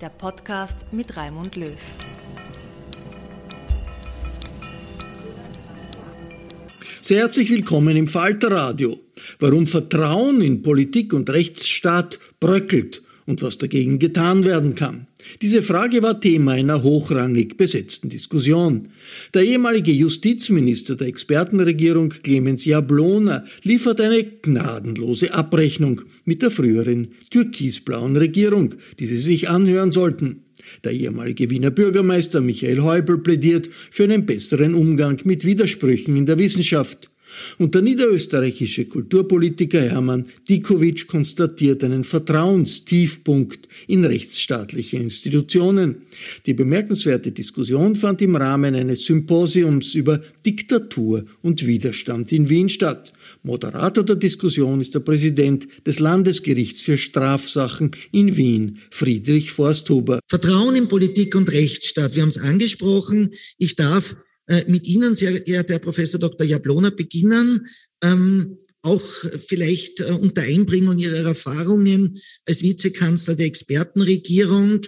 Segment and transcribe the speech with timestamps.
[0.00, 1.72] der Podcast mit Raimund Löw.
[7.00, 9.00] Sehr herzlich willkommen im Falterradio.
[9.40, 15.07] Warum Vertrauen in Politik und Rechtsstaat bröckelt und was dagegen getan werden kann.
[15.42, 18.88] Diese Frage war Thema einer hochrangig besetzten Diskussion.
[19.34, 28.16] Der ehemalige Justizminister der Expertenregierung Clemens Jablona liefert eine gnadenlose Abrechnung mit der früheren türkisblauen
[28.16, 30.44] Regierung, die Sie sich anhören sollten.
[30.84, 36.38] Der ehemalige Wiener Bürgermeister Michael Häupl plädiert für einen besseren Umgang mit Widersprüchen in der
[36.38, 37.10] Wissenschaft.
[37.58, 46.02] Und der niederösterreichische Kulturpolitiker Hermann Dikovic konstatiert einen Vertrauenstiefpunkt in rechtsstaatliche Institutionen.
[46.46, 53.12] Die bemerkenswerte Diskussion fand im Rahmen eines Symposiums über Diktatur und Widerstand in Wien statt.
[53.42, 60.20] Moderator der Diskussion ist der Präsident des Landesgerichts für Strafsachen in Wien, Friedrich Forsthuber.
[60.28, 63.34] Vertrauen in Politik und Rechtsstaat, wir haben es angesprochen.
[63.58, 64.16] Ich darf
[64.66, 66.46] mit Ihnen, sehr geehrter Herr Professor Dr.
[66.46, 67.66] Jablona, beginnen.
[68.02, 69.02] Ähm, auch
[69.46, 74.80] vielleicht äh, unter Einbringung Ihrer Erfahrungen als Vizekanzler der Expertenregierung,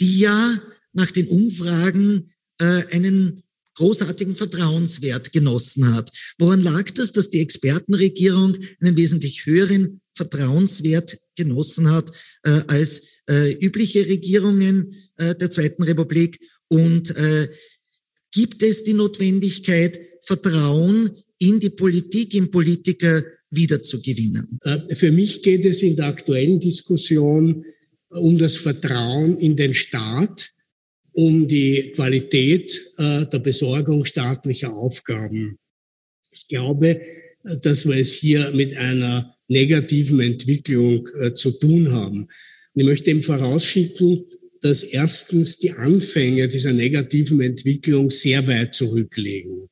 [0.00, 0.60] die ja
[0.92, 3.42] nach den Umfragen äh, einen
[3.74, 6.10] großartigen Vertrauenswert genossen hat.
[6.38, 12.10] Woran lag das, dass die Expertenregierung einen wesentlich höheren Vertrauenswert genossen hat
[12.42, 16.40] äh, als äh, übliche Regierungen äh, der Zweiten Republik?
[16.68, 17.48] Und äh,
[18.32, 24.58] gibt es die Notwendigkeit, Vertrauen in die Politik, in Politiker wiederzugewinnen?
[24.62, 27.64] Äh, für mich geht es in der aktuellen Diskussion
[28.10, 30.50] um das Vertrauen in den Staat,
[31.12, 35.56] um die Qualität äh, der Besorgung staatlicher Aufgaben.
[36.30, 42.28] Ich glaube, äh, dass wir es hier mit einer negativen Entwicklung zu tun haben.
[42.74, 44.24] Ich möchte eben vorausschicken,
[44.60, 49.68] dass erstens die Anfänge dieser negativen Entwicklung sehr weit zurückliegen.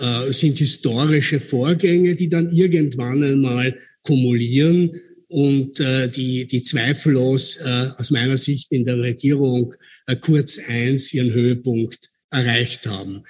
[0.00, 4.90] Äh, es sind historische Vorgänge, die dann irgendwann einmal kumulieren
[5.28, 9.74] und äh, die, die zweifellos äh, aus meiner Sicht in der Regierung
[10.22, 13.22] kurz eins ihren Höhepunkt erreicht haben.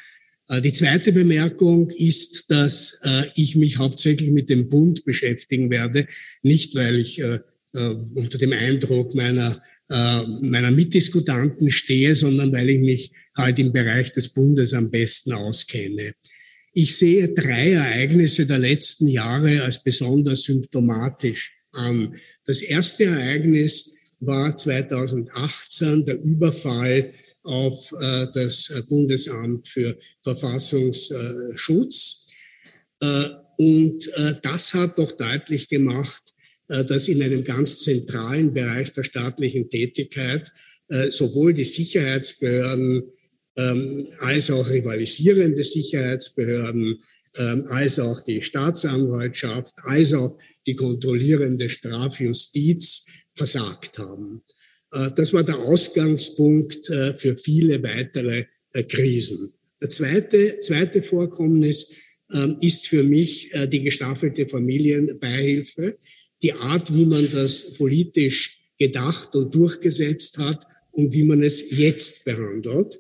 [0.65, 3.01] Die zweite Bemerkung ist, dass
[3.37, 6.09] ich mich hauptsächlich mit dem Bund beschäftigen werde,
[6.43, 7.23] nicht weil ich
[7.73, 13.61] äh, äh, unter dem Eindruck meiner, äh, meiner Mitdiskutanten stehe, sondern weil ich mich halt
[13.61, 16.13] im Bereich des Bundes am besten auskenne.
[16.73, 22.17] Ich sehe drei Ereignisse der letzten Jahre als besonders symptomatisch an.
[22.45, 27.13] Das erste Ereignis war 2018 der Überfall
[27.45, 32.27] auf äh, das Bundesamt für Verfassungsschutz.
[33.01, 33.25] Äh,
[33.59, 36.40] und äh, das hat doch deutlich gemacht, äh,
[36.87, 40.53] dass in einem ganz zentralen Bereich der staatlichen Tätigkeit
[40.89, 43.03] äh, sowohl die Sicherheitsbehörden
[43.57, 46.99] ähm, als auch rivalisierende Sicherheitsbehörden
[47.37, 50.37] ähm, als auch die Staatsanwaltschaft, als auch
[50.67, 54.43] die kontrollierende Strafjustiz versagt haben.
[54.93, 59.53] Äh, das war der Ausgangspunkt äh, für viele weitere äh, Krisen.
[59.81, 61.95] Der zweite, zweite Vorkommnis
[62.33, 65.99] ähm, ist für mich die gestaffelte Familienbeihilfe.
[66.43, 72.25] Die Art, wie man das politisch gedacht und durchgesetzt hat und wie man es jetzt
[72.25, 72.99] behandelt.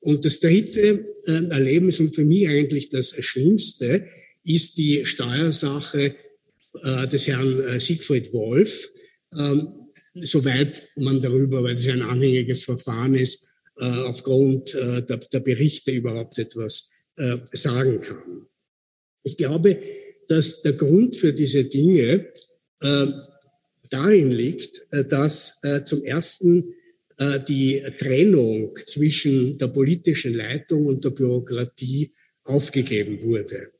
[0.00, 4.06] Und das dritte Erlebnis und für mich eigentlich das Schlimmste
[4.44, 6.16] ist die Steuersache
[7.12, 8.90] des Herrn Siegfried Wolf,
[9.38, 9.80] ähm,
[10.14, 13.48] soweit man darüber, weil es ein anhängiges Verfahren ist,
[13.80, 18.46] äh, aufgrund äh, der, Berichte überhaupt etwas äh, sagen kann.
[19.22, 19.80] Ich glaube,
[20.28, 22.32] dass der Grund für diese Dinge
[22.80, 23.06] äh,
[23.90, 26.74] darin liegt, äh, dass äh, zum ersten
[27.46, 33.72] die Trennung zwischen der politischen Leitung und der Bürokratie aufgegeben wurde.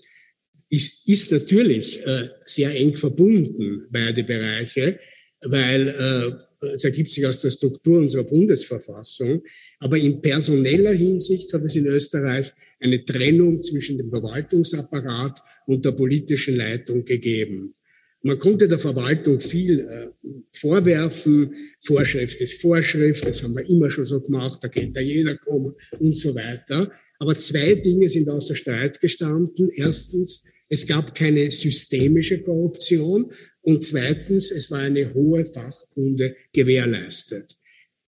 [0.69, 2.03] Ist, ist natürlich
[2.45, 4.99] sehr eng verbunden, beide Bereiche
[5.43, 6.39] weil
[6.75, 9.43] es ergibt sich aus der Struktur unserer Bundesverfassung.
[9.79, 15.93] Aber in personeller Hinsicht hat es in Österreich eine Trennung zwischen dem Verwaltungsapparat und der
[15.93, 17.73] politischen Leitung gegeben.
[18.23, 20.09] Man konnte der Verwaltung viel äh,
[20.53, 21.55] vorwerfen.
[21.81, 25.75] Vorschrift ist Vorschrift, das haben wir immer schon so gemacht, da kennt ja jeder kommen
[25.99, 26.91] und so weiter.
[27.19, 29.71] Aber zwei Dinge sind außer Streit gestanden.
[29.75, 33.31] Erstens, es gab keine systemische Korruption
[33.63, 37.57] und zweitens, es war eine hohe Fachkunde gewährleistet.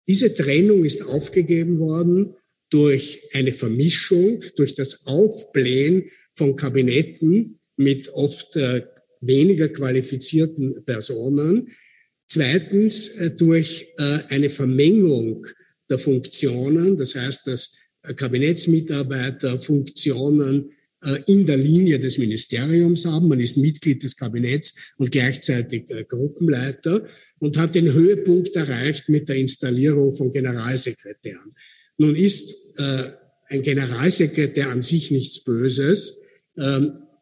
[0.07, 2.33] Diese Trennung ist aufgegeben worden
[2.69, 8.83] durch eine Vermischung, durch das Aufblähen von Kabinetten mit oft äh,
[9.21, 11.69] weniger qualifizierten Personen.
[12.27, 15.45] Zweitens äh, durch äh, eine Vermengung
[15.89, 17.75] der Funktionen, das heißt, dass
[18.15, 20.71] Kabinettsmitarbeiter Funktionen
[21.03, 23.27] äh, in der Linie des Ministeriums haben.
[23.27, 27.05] Man ist Mitglied des Kabinetts und gleichzeitig äh, Gruppenleiter
[27.39, 31.53] und hat den Höhepunkt erreicht mit der Installierung von Generalsekretären.
[31.97, 33.11] Nun ist äh,
[33.49, 36.21] ein Generalsekretär an sich nichts Böses.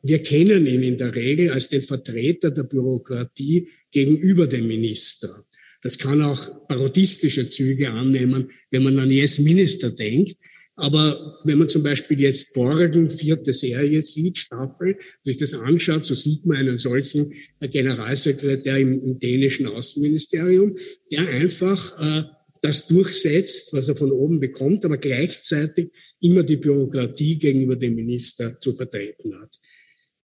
[0.08, 5.44] Wir kennen ihn in der Regel als den Vertreter der Bürokratie gegenüber dem Minister.
[5.82, 10.38] Das kann auch parodistische Züge annehmen, wenn man an Yes Minister denkt.
[10.76, 16.14] Aber wenn man zum Beispiel jetzt Borgen, vierte Serie sieht, Staffel, sich das anschaut, so
[16.14, 20.76] sieht man einen solchen Generalsekretär im, im dänischen Außenministerium,
[21.12, 22.24] der einfach äh,
[22.62, 25.90] das durchsetzt, was er von oben bekommt, aber gleichzeitig
[26.22, 29.60] immer die Bürokratie gegenüber dem Minister zu vertreten hat.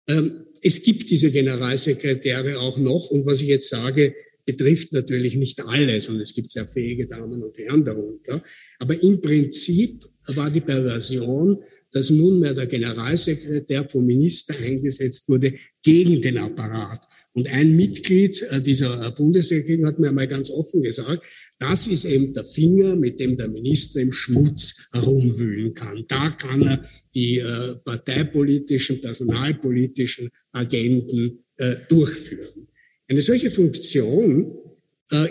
[0.10, 4.14] Ähm, es gibt diese Generalsekretäre auch noch und was ich jetzt sage,
[4.46, 8.44] betrifft natürlich nicht alles und es gibt sehr fähige Damen und Herren darunter.
[8.80, 15.54] Aber im Prinzip war die Perversion, dass nunmehr der Generalsekretär vom Minister eingesetzt wurde
[15.84, 17.02] gegen den Apparat.
[17.40, 21.26] Und ein Mitglied äh, dieser äh, Bundesregierung hat mir einmal ganz offen gesagt,
[21.58, 26.04] das ist eben der Finger, mit dem der Minister im Schmutz herumwühlen kann.
[26.10, 26.84] Da kann er
[27.16, 31.46] die äh, parteipolitischen, personalpolitischen Agenten
[31.90, 32.70] durchführen.
[33.10, 34.56] Eine solche Funktion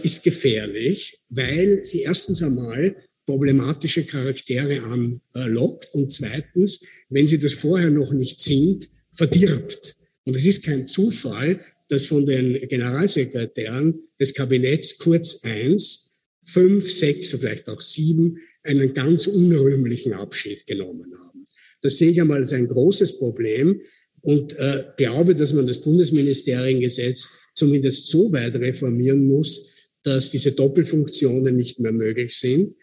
[0.02, 2.94] ist gefährlich, weil sie erstens einmal
[3.24, 9.96] problematische Charaktere anlockt und zweitens, wenn sie das vorher noch nicht sind, verdirbt.
[10.24, 17.30] Und es ist kein Zufall, dass von den Generalsekretären des Kabinetts kurz eins, fünf, sechs,
[17.30, 21.46] vielleicht auch sieben einen ganz unrühmlichen Abschied genommen haben.
[21.82, 23.80] Das sehe ich einmal als ein großes Problem
[24.20, 31.56] und äh, glaube, dass man das Bundesministeriengesetz zumindest so weit reformieren muss, dass diese Doppelfunktionen
[31.56, 32.74] nicht mehr möglich sind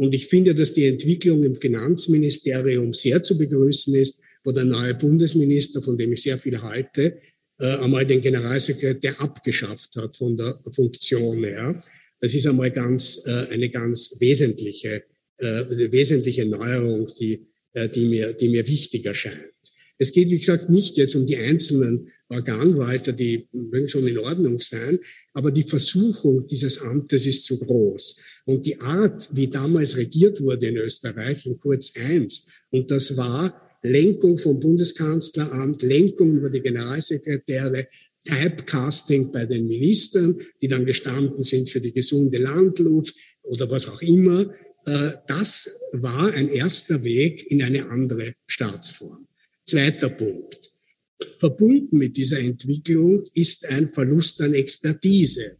[0.00, 4.94] und ich finde, dass die Entwicklung im Finanzministerium sehr zu begrüßen ist, wo der neue
[4.94, 7.18] Bundesminister, von dem ich sehr viel halte,
[7.66, 11.82] einmal den Generalsekretär abgeschafft hat von der Funktion her.
[12.20, 15.04] Das ist einmal ganz, äh, eine ganz wesentliche,
[15.38, 19.54] äh, wesentliche Neuerung, die, äh, die, mir, die mir wichtig erscheint.
[19.98, 24.60] Es geht, wie gesagt, nicht jetzt um die einzelnen Organwalter, die mögen schon in Ordnung
[24.60, 24.98] sein,
[25.34, 28.16] aber die Versuchung dieses Amtes ist zu groß.
[28.46, 33.69] Und die Art, wie damals regiert wurde in Österreich, in Kurz eins, und das war
[33.82, 37.86] Lenkung vom Bundeskanzleramt, Lenkung über die Generalsekretäre,
[38.24, 44.02] Typecasting bei den Ministern, die dann gestanden sind für die gesunde Landluft oder was auch
[44.02, 44.52] immer.
[44.84, 49.26] Äh, das war ein erster Weg in eine andere Staatsform.
[49.64, 50.70] Zweiter Punkt.
[51.38, 55.56] Verbunden mit dieser Entwicklung ist ein Verlust an Expertise.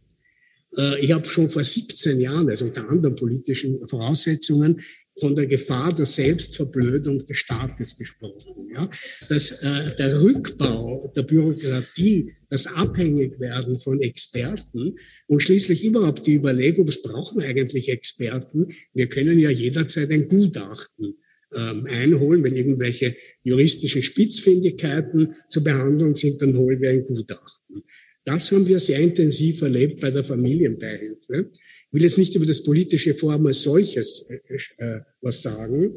[0.77, 4.79] Äh, ich habe schon vor 17 Jahren, also unter anderen politischen Voraussetzungen,
[5.21, 8.69] von der Gefahr der Selbstverblödung des Staates gesprochen.
[8.73, 8.89] Ja?
[9.29, 14.95] Dass äh, der Rückbau der Bürokratie, das Abhängigwerden von Experten
[15.27, 18.67] und schließlich überhaupt die Überlegung, was brauchen eigentlich Experten?
[18.93, 21.15] Wir können ja jederzeit ein Gutachten
[21.55, 22.43] ähm, einholen.
[22.43, 27.83] Wenn irgendwelche juristischen Spitzfindigkeiten zu behandeln sind, dann holen wir ein Gutachten.
[28.23, 31.51] Das haben wir sehr intensiv erlebt bei der Familienbeihilfe.
[31.91, 35.95] Will jetzt nicht über das politische Forum als solches äh, äh, was sagen,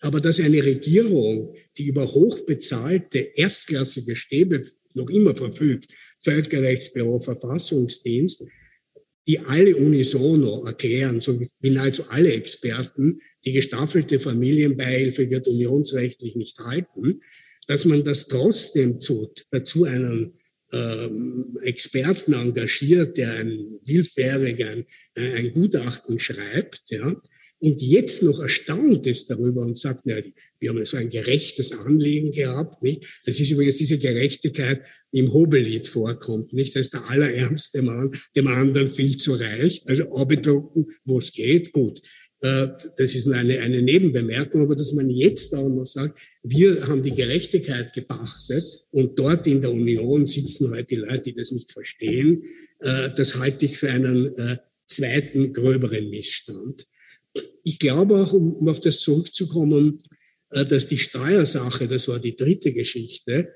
[0.00, 4.62] aber dass eine Regierung, die über hochbezahlte, erstklassige Stäbe
[4.94, 5.86] noch immer verfügt,
[6.20, 8.44] Völkerrechtsbüro, Verfassungsdienst,
[9.26, 16.58] die alle unisono erklären, so wie nahezu alle Experten, die gestaffelte Familienbeihilfe wird unionsrechtlich nicht
[16.58, 17.20] halten,
[17.66, 20.34] dass man das trotzdem zu, dazu einen
[20.72, 24.84] ähm, Experten engagiert, der ein willfährig ein,
[25.16, 27.14] ein Gutachten schreibt, ja,
[27.62, 30.16] und jetzt noch erstaunt ist darüber und sagt, na,
[30.60, 33.20] wir haben so ein gerechtes Anliegen gehabt, nicht?
[33.26, 34.80] Das ist übrigens diese Gerechtigkeit,
[35.12, 36.74] die im Hobelied vorkommt, nicht?
[36.74, 41.72] Das ist der allerärmste Mann, dem anderen viel zu reich, also abgedrucken, wo es geht,
[41.72, 42.00] gut.
[42.42, 46.86] Äh, das ist nur eine, eine Nebenbemerkung, aber dass man jetzt auch noch sagt, wir
[46.86, 51.50] haben die Gerechtigkeit gepachtet und dort in der Union sitzen halt die Leute, die das
[51.50, 52.44] nicht verstehen,
[52.80, 54.56] äh, das halte ich für einen äh,
[54.86, 56.86] zweiten, gröberen Missstand.
[57.62, 60.02] Ich glaube auch, um, auf das zurückzukommen,
[60.52, 63.52] dass die Steuersache, das war die dritte Geschichte,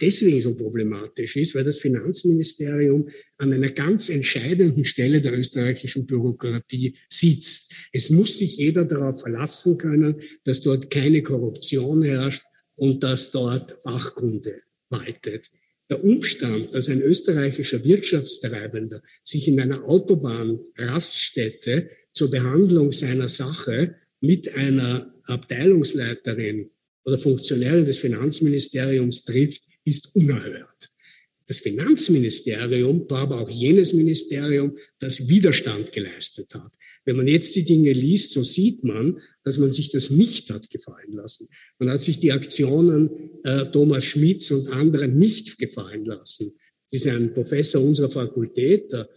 [0.00, 3.08] deswegen so problematisch ist, weil das Finanzministerium
[3.38, 7.72] an einer ganz entscheidenden Stelle der österreichischen Bürokratie sitzt.
[7.92, 12.42] Es muss sich jeder darauf verlassen können, dass dort keine Korruption herrscht
[12.76, 14.54] und dass dort Fachkunde
[14.88, 15.50] waltet.
[15.90, 24.54] Der Umstand, dass ein österreichischer Wirtschaftstreibender sich in einer Autobahnraststätte zur Behandlung seiner Sache mit
[24.54, 26.70] einer Abteilungsleiterin
[27.08, 30.90] oder Funktionärin des Finanzministeriums trifft, ist unerhört.
[31.46, 36.74] Das Finanzministerium war aber auch jenes Ministerium, das Widerstand geleistet hat.
[37.06, 40.68] Wenn man jetzt die Dinge liest, so sieht man, dass man sich das nicht hat
[40.68, 41.48] gefallen lassen.
[41.78, 46.52] Man hat sich die Aktionen äh, Thomas Schmitz und anderen nicht gefallen lassen.
[46.90, 49.08] Das ist ein Professor unserer Fakultät, der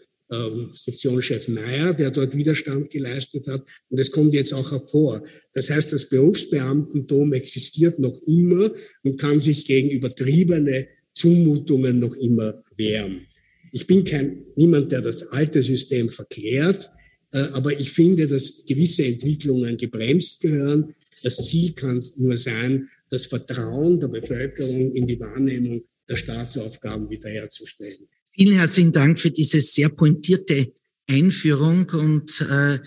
[0.76, 3.68] Sektionschef Meyer, der dort Widerstand geleistet hat.
[3.90, 5.24] Und das kommt jetzt auch hervor.
[5.54, 8.72] Das heißt, das Berufsbeamtentum existiert noch immer
[9.04, 13.28] und kann sich gegen übertriebene Zumutungen noch immer wehren.
[13.74, 16.90] Ich bin kein, niemand, der das alte System verklärt,
[17.32, 20.94] äh, aber ich finde, dass gewisse Entwicklungen gebremst gehören.
[21.24, 28.08] Das Ziel kann nur sein, das Vertrauen der Bevölkerung in die Wahrnehmung der Staatsaufgaben wiederherzustellen.
[28.34, 30.72] Vielen herzlichen Dank für diese sehr pointierte
[31.10, 32.80] Einführung und äh, äh,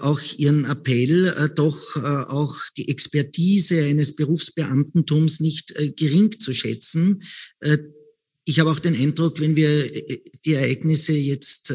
[0.00, 6.54] auch Ihren Appell, äh, doch äh, auch die Expertise eines Berufsbeamtentums nicht äh, gering zu
[6.54, 7.22] schätzen.
[7.60, 7.78] Äh,
[8.44, 9.90] ich habe auch den Eindruck, wenn wir
[10.44, 11.72] die Ereignisse jetzt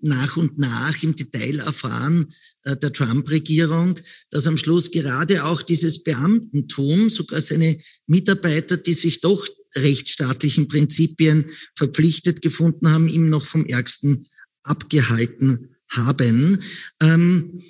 [0.00, 2.32] nach und nach im Detail erfahren
[2.64, 4.00] der Trump-Regierung,
[4.30, 11.50] dass am Schluss gerade auch dieses Beamtentum, sogar seine Mitarbeiter, die sich doch rechtsstaatlichen Prinzipien
[11.74, 14.26] verpflichtet gefunden haben, ihm noch vom Ärgsten
[14.62, 16.62] abgehalten haben.
[17.00, 17.62] Ähm,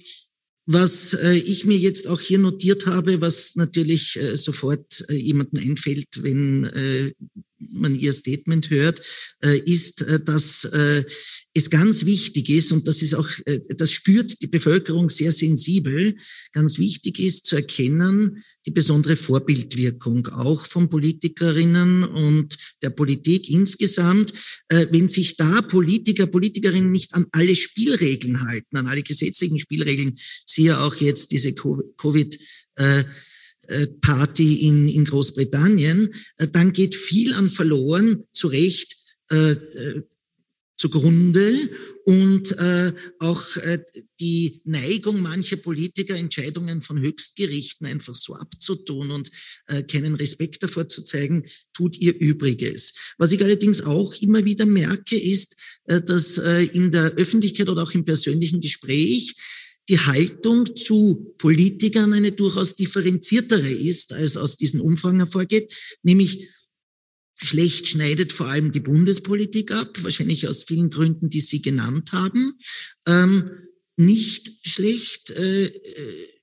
[0.67, 5.59] was äh, ich mir jetzt auch hier notiert habe, was natürlich äh, sofort äh, jemanden
[5.59, 7.13] einfällt, wenn äh,
[7.59, 9.03] man ihr Statement hört,
[9.43, 11.05] äh, ist, äh, dass äh,
[11.57, 16.17] es ganz wichtig ist, und das ist auch, äh, das spürt die Bevölkerung sehr sensibel,
[16.53, 24.33] ganz wichtig ist zu erkennen, die besondere Vorbildwirkung auch von Politikerinnen und der Politik insgesamt.
[24.69, 30.19] Äh, wenn sich da Politiker, Politikerinnen nicht an alle Spielregeln halten, an alle gesetzlichen Spielregeln,
[30.47, 32.39] siehe auch jetzt diese Covid-
[32.77, 33.05] äh,
[34.01, 36.15] Party in, in Großbritannien,
[36.53, 38.97] dann geht viel an verloren, zu Recht
[40.77, 41.71] zugrunde
[42.05, 43.79] und äh, auch äh,
[44.21, 49.31] die Neigung mancher Politiker, Entscheidungen von Höchstgerichten einfach so abzutun und
[49.69, 52.93] äh, keinen Respekt davor zu zeigen, tut ihr Übriges.
[53.19, 57.85] Was ich allerdings auch immer wieder merke, ist, äh, dass äh, in der Öffentlichkeit oder
[57.85, 59.35] auch im persönlichen Gespräch
[59.89, 66.49] die Haltung zu Politikern eine durchaus differenziertere ist, als aus diesen Umfragen hervorgeht, nämlich
[67.43, 72.59] Schlecht schneidet vor allem die Bundespolitik ab, wahrscheinlich aus vielen Gründen, die Sie genannt haben.
[73.07, 73.51] Ähm,
[73.97, 76.34] nicht schlecht äh, äh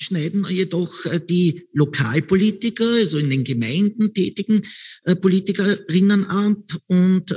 [0.00, 0.92] schneiden jedoch
[1.30, 4.62] die Lokalpolitiker, also in den Gemeinden tätigen
[5.20, 7.34] Politikerinnen ab und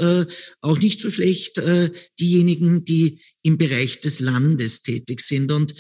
[0.62, 1.62] auch nicht so schlecht
[2.20, 5.52] diejenigen, die im Bereich des Landes tätig sind.
[5.52, 5.76] Und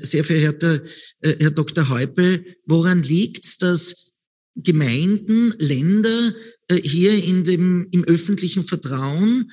[0.00, 0.82] sehr verehrter
[1.22, 1.88] Herr Dr.
[1.88, 4.12] Häupl, woran liegt es, dass
[4.56, 6.34] Gemeinden, Länder
[6.82, 9.50] hier in dem, im öffentlichen Vertrauen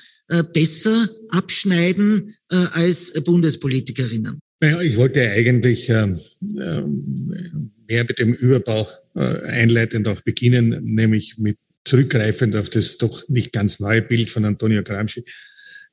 [0.52, 4.40] besser abschneiden als Bundespolitikerinnen?
[4.60, 11.36] Naja, ich wollte eigentlich ähm, ähm, mehr mit dem Überbau äh, einleitend auch beginnen, nämlich
[11.38, 15.24] mit zurückgreifend auf das doch nicht ganz neue Bild von Antonio Gramsci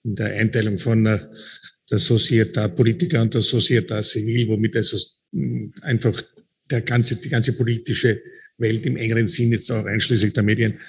[0.03, 1.19] in der Einteilung von äh,
[1.89, 4.97] der Società Politica und der Società Civil, womit also
[5.81, 6.21] einfach
[6.71, 8.21] der ganze, die ganze politische
[8.57, 10.79] Welt im engeren Sinn, jetzt auch einschließlich der Medien,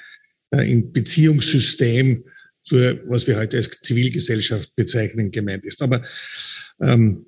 [0.55, 2.25] äh, im Beziehungssystem
[2.63, 5.83] zur, was wir heute als Zivilgesellschaft bezeichnen, gemeint ist.
[5.83, 6.03] Aber
[6.81, 7.27] ähm,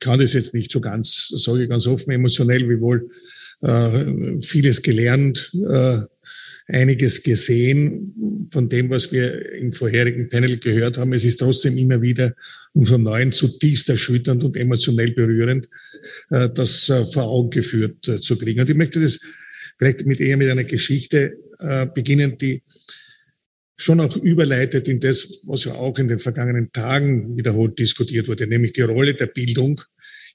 [0.00, 3.10] kann das jetzt nicht so ganz, sage ich ganz offen, emotionell, wie wohl
[3.60, 6.00] äh, vieles gelernt, äh,
[6.66, 11.12] einiges gesehen von dem, was wir im vorherigen Panel gehört haben.
[11.12, 12.34] Es ist trotzdem immer wieder
[12.72, 15.68] umso neuen zutiefst erschütternd und emotionell berührend,
[16.30, 18.60] äh, das äh, vor Augen geführt äh, zu kriegen.
[18.60, 19.18] Und ich möchte das
[19.78, 22.62] vielleicht mit eher mit einer Geschichte äh, beginnen, die
[23.80, 28.46] schon auch überleitet in das, was ja auch in den vergangenen Tagen wiederholt diskutiert wurde,
[28.46, 29.80] nämlich die Rolle der Bildung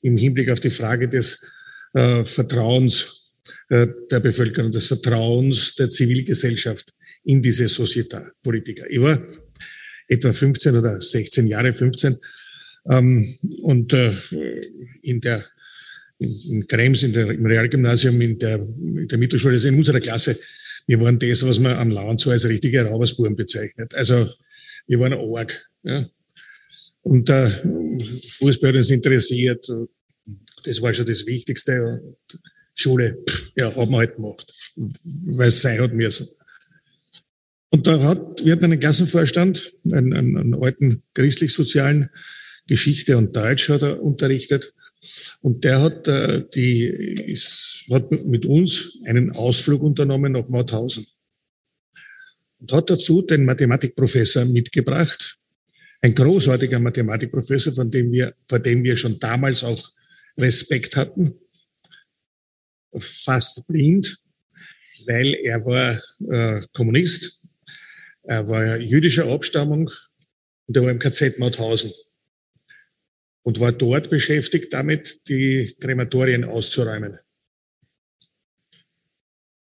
[0.01, 1.45] im Hinblick auf die Frage des
[1.93, 3.21] äh, Vertrauens
[3.69, 6.91] äh, der Bevölkerung, des Vertrauens der Zivilgesellschaft
[7.23, 8.83] in diese Società Politica.
[8.89, 9.23] Ich war
[10.07, 12.17] etwa 15 oder 16 Jahre, 15,
[12.89, 14.11] ähm, und äh,
[15.03, 15.45] in der
[16.17, 20.39] in, Krems, in der, im Realgymnasium, in der, in der Mittelschule, also in unserer Klasse,
[20.87, 23.93] wir waren das, was man am Land so als richtige Raubersbuben bezeichnet.
[23.95, 24.29] Also
[24.87, 25.69] wir waren arg.
[25.83, 26.09] Ja.
[27.01, 27.49] Und äh,
[28.21, 29.67] Fußball hat uns interessiert.
[30.63, 31.81] Das war schon das Wichtigste.
[31.81, 32.39] Und
[32.73, 36.27] Schule, pff, ja, haben wir halt gemacht, weil es sein hat müssen.
[37.69, 42.09] Und da hat, wir hatten einen Klassenvorstand, einen, einen, einen alten christlich-sozialen
[42.67, 44.73] Geschichte und Deutsch hat er unterrichtet.
[45.41, 51.05] Und der hat, äh, die, ist, hat mit uns einen Ausflug unternommen nach Mauthausen.
[52.59, 55.37] Und hat dazu den Mathematikprofessor mitgebracht.
[56.01, 59.91] Ein großartiger Mathematikprofessor, von dem wir, vor dem wir schon damals auch
[60.37, 61.35] Respekt hatten.
[62.97, 64.17] Fast blind,
[65.05, 66.01] weil er war
[66.31, 67.45] äh, Kommunist,
[68.23, 69.89] er war jüdischer Abstammung
[70.65, 71.91] und er war im KZ Mauthausen
[73.45, 77.19] und war dort beschäftigt damit, die Krematorien auszuräumen.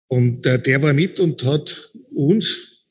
[0.09, 2.87] Und äh, der war mit und hat uns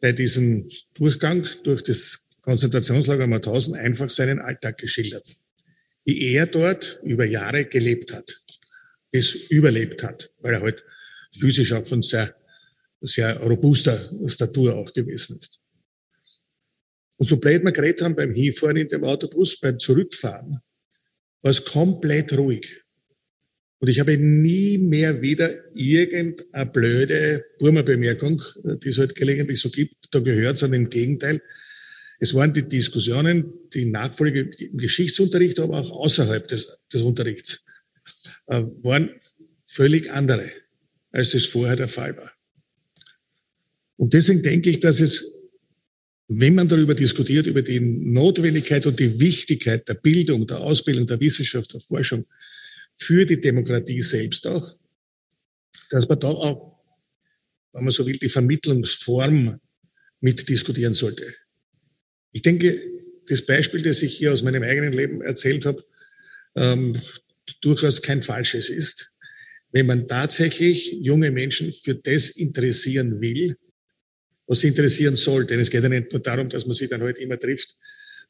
[0.00, 5.36] bei diesem Durchgang durch das Konzentrationslager Mauthausen einfach seinen Alltag geschildert.
[6.04, 8.40] Wie er dort über Jahre gelebt hat,
[9.10, 10.84] es überlebt hat, weil er halt
[11.36, 12.36] physisch auch von sehr,
[13.00, 15.59] sehr robuster Statur auch gewesen ist.
[17.20, 20.58] Und so blöd wir geredet haben beim Hinfahren in dem Autobus, beim Zurückfahren,
[21.42, 22.80] war es komplett ruhig.
[23.78, 28.40] Und ich habe nie mehr wieder irgendeine blöde Burma-Bemerkung,
[28.82, 31.42] die es halt gelegentlich so gibt, da gehört, sondern im Gegenteil.
[32.20, 37.66] Es waren die Diskussionen, die Nachfolge im Geschichtsunterricht, aber auch außerhalb des, des Unterrichts,
[38.46, 39.10] äh, waren
[39.66, 40.50] völlig andere,
[41.10, 42.32] als es vorher der Fall war.
[43.96, 45.39] Und deswegen denke ich, dass es
[46.32, 51.18] wenn man darüber diskutiert, über die Notwendigkeit und die Wichtigkeit der Bildung, der Ausbildung, der
[51.18, 52.24] Wissenschaft, der Forschung
[52.94, 54.76] für die Demokratie selbst auch,
[55.90, 56.78] dass man da auch,
[57.72, 59.58] wenn man so will, die Vermittlungsform
[60.20, 61.34] mitdiskutieren sollte.
[62.30, 62.80] Ich denke,
[63.26, 65.84] das Beispiel, das ich hier aus meinem eigenen Leben erzählt habe,
[66.54, 66.96] ähm,
[67.60, 69.10] durchaus kein falsches ist.
[69.72, 73.56] Wenn man tatsächlich junge Menschen für das interessieren will,
[74.50, 75.46] was sie interessieren soll.
[75.46, 77.76] Denn es geht ja nicht nur darum, dass man sich dann halt immer trifft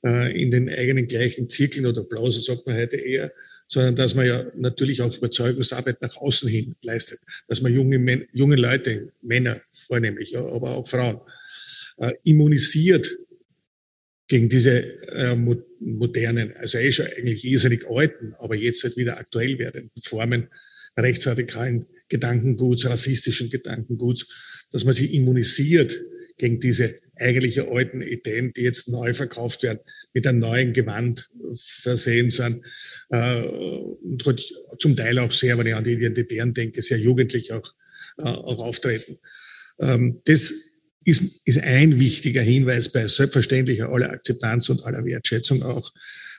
[0.04, 3.32] äh, in den eigenen gleichen Zirkeln oder Blausen, sagt man heute eher,
[3.66, 7.20] sondern dass man ja natürlich auch Überzeugungsarbeit nach außen hin leistet.
[7.48, 11.20] Dass man junge, junge Leute, Männer vornehmlich, ja, aber auch Frauen,
[11.96, 13.10] äh, immunisiert
[14.28, 15.34] gegen diese äh,
[15.80, 20.48] modernen, also eh schon eigentlich irrsinnig alten, aber jetzt halt wieder aktuell werdenden Formen
[20.98, 24.26] rechtsradikalen Gedankenguts, rassistischen Gedankenguts,
[24.70, 26.00] dass man sie immunisiert
[26.36, 29.80] gegen diese eigentlich alten Ideen, die jetzt neu verkauft werden,
[30.14, 32.64] mit einem neuen Gewand versehen sind
[33.10, 34.24] äh, und
[34.78, 37.74] zum Teil auch sehr, wenn ich an die Identitären denke, sehr jugendlich auch,
[38.18, 39.18] äh, auch auftreten.
[39.80, 40.52] Ähm, das
[41.04, 45.92] ist, ist ein wichtiger Hinweis bei selbstverständlicher aller Akzeptanz und aller Wertschätzung auch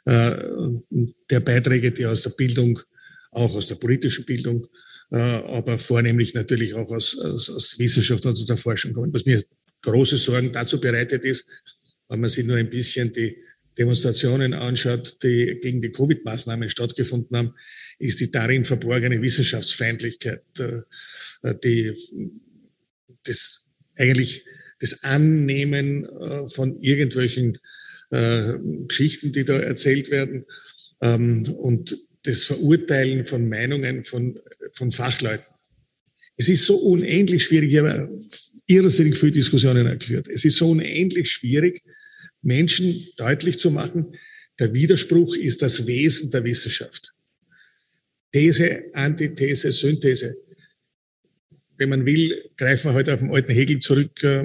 [0.03, 2.79] der Beiträge, die aus der Bildung,
[3.29, 4.65] auch aus der politischen Bildung,
[5.13, 9.13] aber vornehmlich natürlich auch aus, aus, aus Wissenschaft und aus der Forschung kommen.
[9.13, 9.43] Was mir
[9.81, 11.45] große Sorgen dazu bereitet ist,
[12.07, 13.35] wenn man sich nur ein bisschen die
[13.77, 17.55] Demonstrationen anschaut, die gegen die Covid-Maßnahmen stattgefunden haben,
[17.99, 21.93] ist die darin verborgene Wissenschaftsfeindlichkeit, äh, die,
[23.23, 24.43] das eigentlich
[24.79, 27.59] das Annehmen äh, von irgendwelchen
[28.09, 28.53] äh,
[28.87, 30.45] Geschichten, die da erzählt werden
[31.01, 34.39] ähm, und das Verurteilen von Meinungen von,
[34.73, 35.45] von Fachleuten.
[36.37, 38.19] Es ist so unendlich schwierig, ich habe
[38.67, 40.27] irrsinnig viele Diskussionen geführt.
[40.27, 41.83] Es ist so unendlich schwierig,
[42.41, 44.15] Menschen deutlich zu machen,
[44.59, 47.13] der Widerspruch ist das Wesen der Wissenschaft.
[48.31, 50.37] These, Antithese, Synthese.
[51.77, 54.43] Wenn man will, greifen wir heute auf den alten Hegel zurück, äh,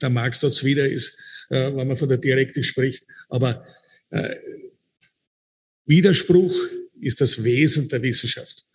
[0.00, 1.18] der Marx dort wieder ist,
[1.50, 3.04] äh, wenn man von der Dialektik spricht.
[3.28, 3.66] Aber
[4.10, 4.34] äh,
[5.86, 6.54] Widerspruch
[7.00, 8.66] ist das Wesen der Wissenschaft.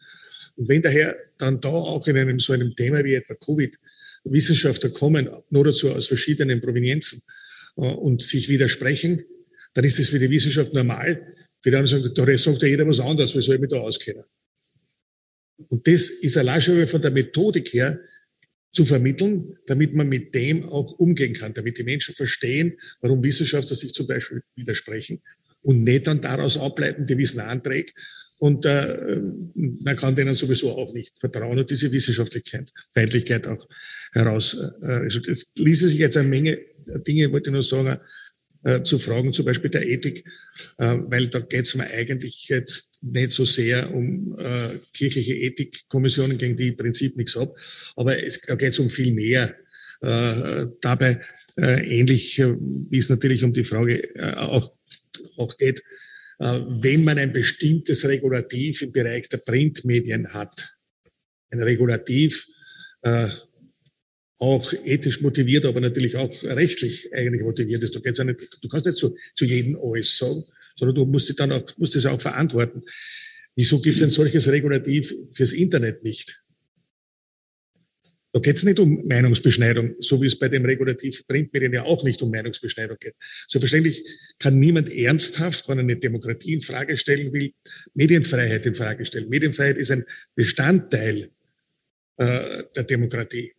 [0.60, 3.80] Und wenn daher dann da auch in einem so einem Thema wie etwa Covid
[4.26, 7.22] Wissenschaftler kommen, nur dazu aus verschiedenen Provenienzen,
[7.78, 9.24] äh, und sich widersprechen,
[9.74, 11.34] dann ist es für die Wissenschaft normal.
[11.62, 13.78] Für die anderen sagen, da sagt ja jeder was anderes, wie soll ich mich da
[13.78, 14.26] auskennen?
[15.69, 17.98] Und das ist allein schon von der Methodik her
[18.74, 23.78] zu vermitteln, damit man mit dem auch umgehen kann, damit die Menschen verstehen, warum Wissenschaftler
[23.78, 25.22] sich zum Beispiel widersprechen
[25.62, 27.93] und nicht dann daraus ableiten, die wissen Anträge
[28.39, 29.21] und äh,
[29.56, 33.67] man kann denen sowieso auch nicht vertrauen und diese Wissenschaftlichkeit, Feindlichkeit auch
[34.13, 34.58] heraus.
[34.82, 36.58] Äh, es ließe sich jetzt eine Menge
[37.08, 37.99] Dinge, wollte ich nur sagen,
[38.63, 40.25] äh, zu Fragen zum Beispiel der Ethik,
[40.78, 46.38] äh, weil da geht es mir eigentlich jetzt nicht so sehr um äh, kirchliche Ethikkommissionen,
[46.38, 47.56] gegen die ich im Prinzip nichts habe,
[47.95, 49.56] aber es, da geht es um viel mehr.
[50.02, 51.21] Äh, dabei
[51.58, 54.73] äh, ähnlich, äh, wie es natürlich um die Frage äh, auch,
[55.38, 55.84] auch geht,
[56.39, 60.73] wenn man ein bestimmtes Regulativ im Bereich der Printmedien hat,
[61.52, 62.47] ein Regulativ,
[63.02, 63.28] äh,
[64.39, 67.93] auch ethisch motiviert, aber natürlich auch rechtlich eigentlich motiviert ist.
[67.93, 70.45] Du, kannst, nicht, du kannst nicht zu, zu jedem alles sagen,
[70.78, 72.84] sondern du musst, dann auch, musst es auch verantworten.
[73.56, 76.41] Wieso gibt es ein solches Regulativ fürs Internet nicht?
[78.32, 82.04] Da geht es nicht um Meinungsbeschneidung, so wie es bei dem Regulativ Printmedien ja auch
[82.04, 83.15] nicht um Meinungsbeschneidung geht.
[83.48, 84.04] Selbstverständlich
[84.38, 87.54] kann niemand ernsthaft, wenn er eine Demokratie in Frage stellen will,
[87.96, 89.30] Medienfreiheit in Frage stellen.
[89.30, 91.30] Medienfreiheit ist ein Bestandteil
[92.18, 93.54] äh, der Demokratie.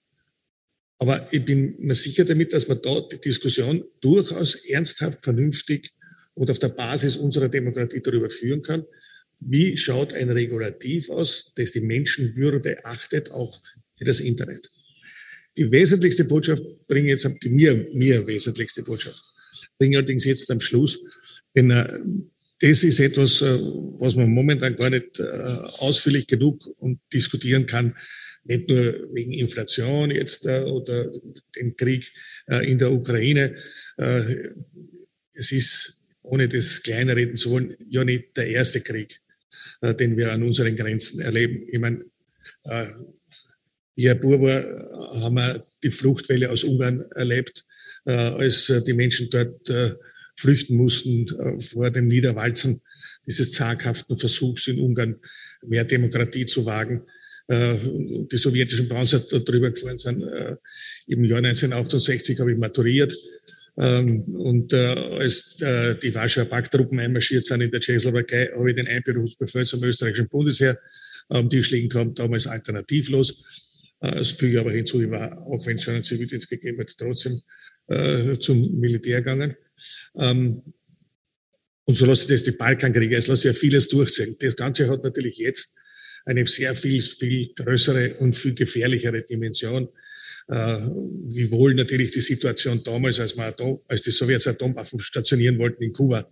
[0.99, 5.93] Aber ich bin mir sicher damit, dass man dort die Diskussion durchaus ernsthaft, vernünftig
[6.35, 8.85] und auf der Basis unserer Demokratie darüber führen kann,
[9.41, 13.63] wie schaut ein Regulativ aus, das die Menschenwürde achtet, auch
[14.01, 14.69] für das Internet.
[15.57, 19.23] Die wesentlichste Botschaft bringe jetzt, die mir, mir wesentlichste Botschaft,
[19.79, 20.99] bringe allerdings jetzt am Schluss,
[21.55, 21.87] denn äh,
[22.61, 23.59] das ist etwas, äh,
[24.01, 25.23] was man momentan gar nicht äh,
[25.79, 27.95] ausführlich genug und diskutieren kann,
[28.45, 31.13] nicht nur wegen Inflation jetzt äh, oder
[31.57, 32.11] dem Krieg
[32.47, 33.57] äh, in der Ukraine.
[33.99, 34.23] Äh,
[35.35, 39.21] es ist, ohne das kleiner reden zu wollen, ja nicht der erste Krieg,
[39.83, 41.67] den wir an unseren Grenzen erleben.
[41.67, 42.05] Ich meine,
[43.96, 47.64] hier Bur war, haben wir die Fluchtwelle aus Ungarn erlebt,
[48.05, 49.92] äh, als äh, die Menschen dort äh,
[50.37, 52.81] flüchten mussten äh, vor dem Niederwalzen
[53.26, 55.16] dieses zaghaften Versuchs in Ungarn
[55.62, 57.03] mehr Demokratie zu wagen
[57.48, 57.76] äh,
[58.31, 60.22] die sowjetischen Panzer darüber gefahren sind.
[60.22, 60.57] Äh,
[61.09, 63.12] Im Jahr 1968 habe ich maturiert.
[63.76, 69.64] Ähm, und als die Warschauer Pakttruppen einmarschiert sind in der Tschechoslowakei, habe ich den Einberufsbefehl
[69.64, 70.79] zum österreichischen Bundesheer
[71.29, 73.37] am Tisch liegen damals alternativlos.
[74.01, 77.41] Es füge aber hinzu, ich war, auch wenn es schon einen Zivildienst gegeben hat, trotzdem
[78.39, 79.57] zum Militär gegangen.
[80.17, 80.63] Ähm,
[81.85, 84.37] und so lasse ich das die Balkankriege, es lasse ich ja vieles durchzählen.
[84.39, 85.75] Das Ganze hat natürlich jetzt
[86.25, 89.89] eine sehr viel, viel größere und viel gefährlichere Dimension.
[90.49, 90.87] Äh,
[91.27, 95.93] wiewohl natürlich die Situation damals, als, man Atom, als die Sowjets Atomwaffen stationieren wollten in
[95.93, 96.29] Kuba,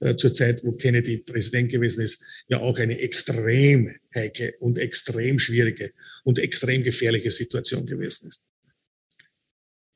[0.00, 5.38] äh, zur Zeit, wo Kennedy Präsident gewesen ist, ja auch eine extrem heikle und extrem
[5.38, 5.92] schwierige
[6.24, 8.44] und extrem gefährliche Situation gewesen ist.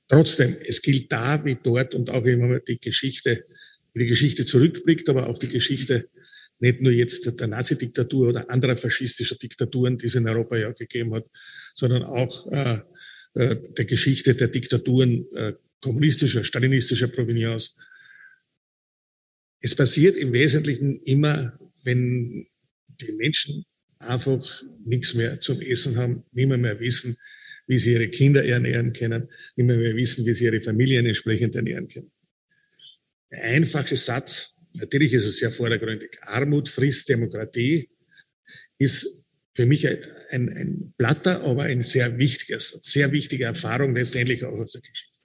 [0.08, 3.44] Trotzdem, es gilt da wie dort und auch immer die Geschichte,
[3.94, 6.08] die Geschichte zurückblickt, aber auch die Geschichte
[6.58, 11.14] nicht nur jetzt der Nazi-Diktatur oder anderer faschistischer Diktaturen, die es in Europa ja gegeben
[11.14, 11.26] hat,
[11.74, 12.80] sondern auch äh,
[13.34, 17.74] äh, der Geschichte der Diktaturen äh, kommunistischer, stalinistischer Provenienz.
[19.62, 22.46] Es passiert im Wesentlichen immer, wenn
[23.00, 23.64] die Menschen
[24.00, 27.16] einfach nichts mehr zum Essen haben, nicht mehr, wissen,
[27.68, 31.86] wie sie ihre Kinder ernähren können, nicht mehr, wissen, wie sie ihre Familien entsprechend ernähren
[31.86, 32.10] können.
[33.30, 36.18] Der einfache Satz, natürlich ist es sehr vordergründig.
[36.22, 37.88] Armut frisst Demokratie
[38.78, 44.58] ist für mich ein, ein, platter, aber ein sehr wichtiges, sehr wichtige Erfahrung letztendlich auch
[44.58, 45.20] aus der Geschichte.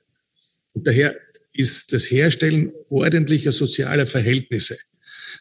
[0.73, 1.19] Und daher
[1.57, 4.77] ist das Herstellen ordentlicher sozialer Verhältnisse,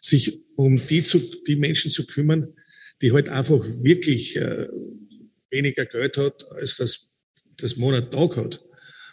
[0.01, 2.55] sich um die, zu, die Menschen zu kümmern,
[3.03, 4.69] die halt einfach wirklich äh,
[5.51, 7.17] weniger Geld hat, als das
[7.59, 8.63] das Monat Tag hat.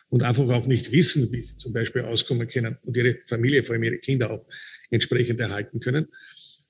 [0.10, 3.74] Und einfach auch nicht wissen, wie sie zum Beispiel auskommen können und ihre Familie, vor
[3.74, 4.46] allem ihre Kinder auch
[4.92, 6.08] entsprechend erhalten können,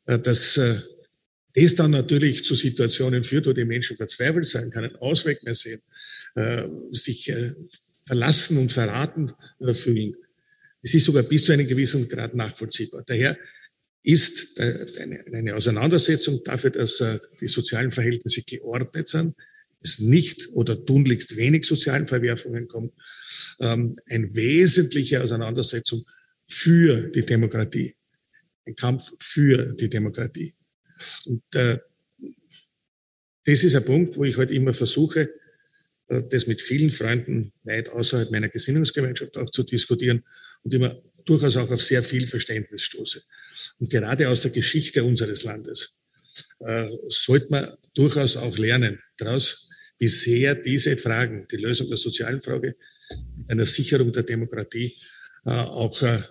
[0.05, 0.79] äh, dass äh,
[1.53, 5.81] das dann natürlich zu Situationen führt, wo die Menschen verzweifelt sein, keinen Ausweg mehr sehen,
[6.35, 7.31] äh, sich
[8.05, 9.31] verlassen und verraten
[9.73, 10.15] fühlen.
[10.81, 13.03] Es ist sogar bis zu einem gewissen Grad nachvollziehbar.
[13.05, 13.37] Daher
[14.03, 17.01] ist eine Auseinandersetzung dafür, dass
[17.39, 19.33] die sozialen Verhältnisse geordnet sind,
[19.83, 22.93] es nicht oder tunlichst wenig sozialen Verwerfungen kommt,
[23.59, 26.05] ähm, eine wesentliche Auseinandersetzung
[26.43, 27.95] für die Demokratie,
[28.65, 30.53] ein Kampf für die Demokratie.
[31.25, 31.77] Und äh,
[33.45, 35.27] das ist ein Punkt, wo ich heute halt immer versuche, äh,
[36.07, 40.23] das mit vielen Freunden weit außerhalb meiner Gesinnungsgemeinschaft auch zu diskutieren
[40.63, 43.23] und immer durchaus auch auf sehr viel Verständnis stoße.
[43.79, 45.95] Und gerade aus der Geschichte unseres Landes
[46.59, 52.41] äh, sollte man durchaus auch lernen daraus, wie sehr diese Fragen, die Lösung der sozialen
[52.41, 52.75] Frage,
[53.47, 54.97] einer Sicherung der Demokratie
[55.45, 56.21] äh, auch, äh,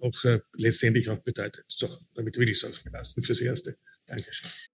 [0.00, 1.64] auch äh, letztendlich auch bedeutet.
[1.68, 3.76] So, damit will ich es auch belassen fürs Erste.
[4.06, 4.73] Dankeschön.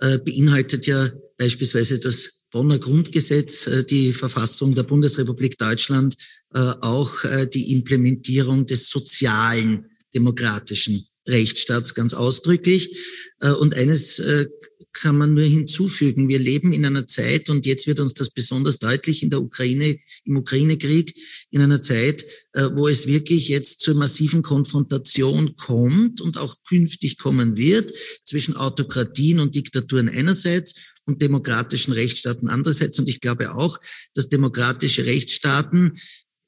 [0.00, 6.16] Äh, beinhaltet ja beispielsweise das Bonner Grundgesetz, äh, die Verfassung der Bundesrepublik Deutschland,
[6.54, 7.12] äh, auch
[7.52, 12.98] die Implementierung des sozialen demokratischen Rechtsstaats ganz ausdrücklich.
[13.60, 14.20] Und eines
[14.92, 16.28] kann man nur hinzufügen.
[16.28, 19.98] Wir leben in einer Zeit, und jetzt wird uns das besonders deutlich in der Ukraine,
[20.24, 21.14] im Ukraine-Krieg,
[21.50, 27.18] in einer Zeit, äh, wo es wirklich jetzt zur massiven Konfrontation kommt und auch künftig
[27.18, 27.92] kommen wird
[28.24, 30.74] zwischen Autokratien und Diktaturen einerseits
[31.06, 32.98] und demokratischen Rechtsstaaten andererseits.
[32.98, 33.78] Und ich glaube auch,
[34.14, 35.98] dass demokratische Rechtsstaaten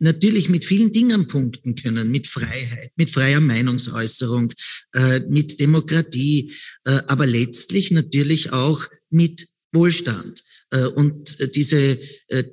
[0.03, 4.53] natürlich mit vielen Dingen punkten können, mit Freiheit, mit freier Meinungsäußerung,
[4.95, 6.53] äh, mit Demokratie,
[6.85, 10.43] äh, aber letztlich natürlich auch mit Wohlstand.
[10.71, 12.45] Äh, und diese äh,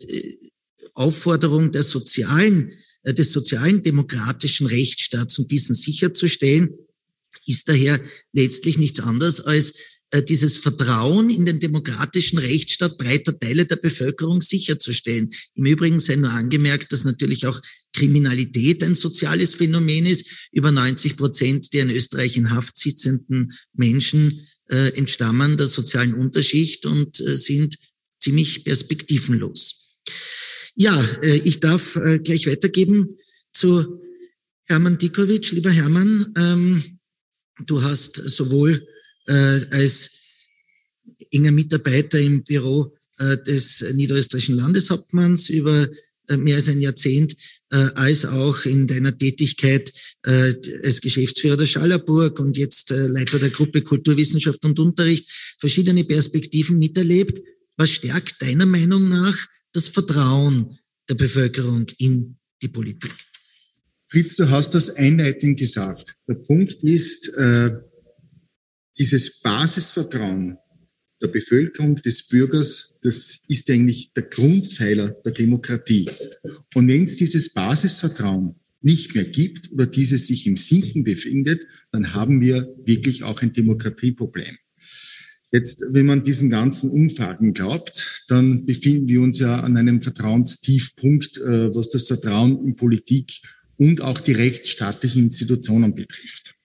[0.93, 6.69] Aufforderung der sozialen, äh, des sozialen demokratischen Rechtsstaats und diesen sicherzustellen,
[7.45, 7.99] ist daher
[8.31, 9.75] letztlich nichts anderes als äh,
[10.27, 15.29] dieses Vertrauen in den demokratischen Rechtsstaat breiter Teile der Bevölkerung sicherzustellen.
[15.55, 17.61] Im Übrigen sei nur angemerkt, dass natürlich auch
[17.93, 20.25] Kriminalität ein soziales Phänomen ist.
[20.51, 26.85] Über 90 Prozent der in Österreich in Haft sitzenden Menschen äh, entstammen der sozialen Unterschicht
[26.85, 27.77] und äh, sind
[28.19, 29.95] ziemlich perspektivenlos.
[30.75, 33.17] Ja, äh, ich darf äh, gleich weitergeben
[33.51, 34.01] zu
[34.65, 35.51] Hermann Dikovic.
[35.51, 36.99] Lieber Hermann, ähm,
[37.65, 38.87] du hast sowohl
[39.29, 40.19] äh, als
[41.31, 45.87] enger Mitarbeiter im Büro äh, des niederösterreichischen Landeshauptmanns über
[46.27, 47.35] äh, mehr als ein Jahrzehnt,
[47.71, 53.39] äh, als auch in deiner Tätigkeit äh, als Geschäftsführer der Schallerburg und jetzt äh, Leiter
[53.39, 57.41] der Gruppe Kulturwissenschaft und Unterricht verschiedene Perspektiven miterlebt.
[57.77, 59.37] Was stärkt deiner Meinung nach
[59.71, 63.11] das Vertrauen der Bevölkerung in die Politik?
[64.07, 66.15] Fritz, du hast das einleitend gesagt.
[66.27, 67.31] Der Punkt ist,
[68.99, 70.57] dieses Basisvertrauen
[71.21, 76.09] der Bevölkerung, des Bürgers, das ist eigentlich der Grundpfeiler der Demokratie.
[76.75, 82.13] Und wenn es dieses Basisvertrauen nicht mehr gibt oder dieses sich im Sinken befindet, dann
[82.13, 84.57] haben wir wirklich auch ein Demokratieproblem.
[85.51, 91.37] Jetzt, wenn man diesen ganzen Umfragen glaubt, dann befinden wir uns ja an einem Vertrauenstiefpunkt,
[91.37, 93.41] äh, was das Vertrauen in Politik
[93.77, 96.55] und auch die rechtsstaatlichen Institutionen betrifft.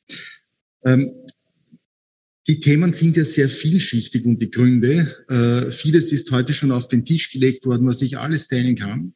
[2.47, 5.17] Die Themen sind ja sehr vielschichtig und die Gründe.
[5.29, 9.15] Äh, vieles ist heute schon auf den Tisch gelegt worden, was ich alles teilen kann.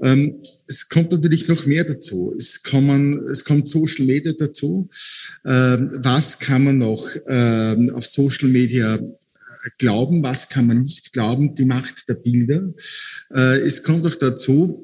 [0.00, 2.34] Ähm, es kommt natürlich noch mehr dazu.
[2.36, 4.88] Es, kommen, es kommt Social Media dazu.
[5.44, 9.00] Ähm, was kann man noch ähm, auf Social Media
[9.78, 12.72] glauben, was kann man nicht glauben, die Macht der Bilder.
[13.30, 14.80] Äh, es kommt auch dazu,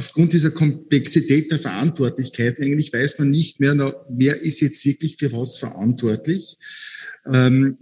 [0.00, 3.74] aufgrund dieser Komplexität der Verantwortlichkeit eigentlich weiß man nicht mehr,
[4.08, 6.56] wer ist jetzt wirklich für was verantwortlich.
[7.30, 7.76] Ähm,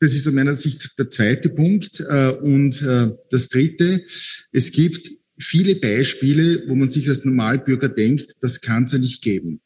[0.00, 2.02] das ist aus meiner Sicht der zweite Punkt.
[2.08, 4.06] Äh, und äh, das dritte,
[4.50, 9.20] es gibt viele Beispiele, wo man sich als Normalbürger denkt, das kann es ja nicht
[9.20, 9.60] geben.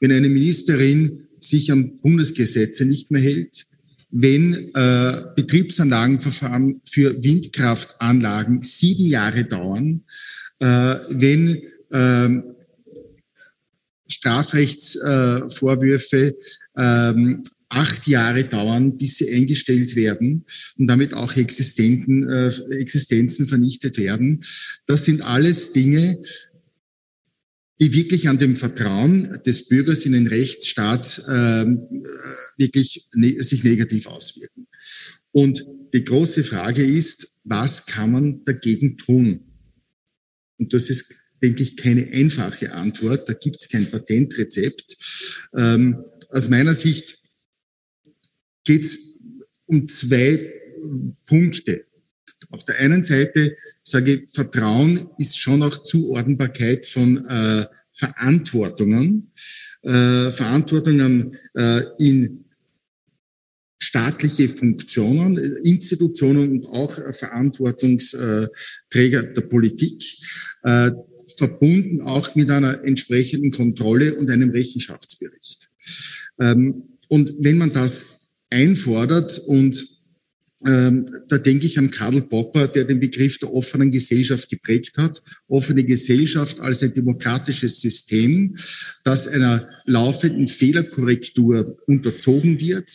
[0.00, 3.66] Wenn eine Ministerin sich an Bundesgesetze nicht mehr hält,
[4.10, 10.04] wenn äh, Betriebsanlagenverfahren für Windkraftanlagen sieben Jahre dauern,
[10.58, 12.42] äh, wenn äh,
[14.08, 16.36] Strafrechtsvorwürfe
[16.74, 17.14] äh,
[17.70, 20.44] acht Jahre dauern, bis sie eingestellt werden
[20.76, 24.42] und damit auch Existenten, äh, Existenzen vernichtet werden.
[24.86, 26.20] Das sind alles Dinge,
[27.80, 31.66] die wirklich an dem Vertrauen des Bürgers in den Rechtsstaat äh,
[32.58, 34.66] wirklich ne sich negativ auswirken.
[35.32, 35.64] Und
[35.94, 39.40] die große Frage ist, was kann man dagegen tun?
[40.58, 43.28] Und das ist, denke ich, keine einfache Antwort.
[43.28, 44.96] Da gibt es kein Patentrezept.
[45.56, 47.18] Ähm, aus meiner Sicht
[48.64, 49.18] geht es
[49.64, 50.52] um zwei
[51.24, 51.86] Punkte.
[52.50, 53.56] Auf der einen Seite
[53.90, 59.32] sage Vertrauen ist schon auch Zuordnbarkeit von äh, Verantwortungen,
[59.82, 62.46] äh, Verantwortungen äh, in
[63.82, 70.02] staatliche Funktionen, Institutionen und auch Verantwortungsträger der Politik,
[70.62, 70.92] äh,
[71.36, 75.70] verbunden auch mit einer entsprechenden Kontrolle und einem Rechenschaftsbericht.
[76.38, 79.38] Ähm, und wenn man das einfordert.
[79.38, 79.99] Und
[80.62, 85.22] da denke ich an Karl Popper, der den Begriff der offenen Gesellschaft geprägt hat.
[85.48, 88.56] Offene Gesellschaft als ein demokratisches System,
[89.02, 92.90] das einer laufenden Fehlerkorrektur unterzogen wird,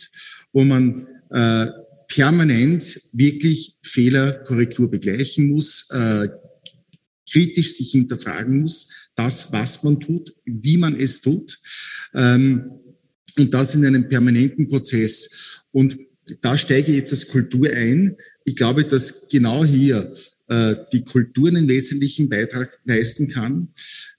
[0.52, 1.66] wo man äh,
[2.08, 6.28] permanent wirklich Fehlerkorrektur begleichen muss, äh,
[7.28, 11.58] kritisch sich hinterfragen muss, das, was man tut, wie man es tut.
[12.14, 12.70] Ähm,
[13.36, 15.62] und das in einem permanenten Prozess.
[15.72, 15.98] Und
[16.40, 18.16] da steige ich jetzt als Kultur ein.
[18.44, 20.14] Ich glaube, dass genau hier
[20.48, 23.68] äh, die Kultur einen wesentlichen Beitrag leisten kann.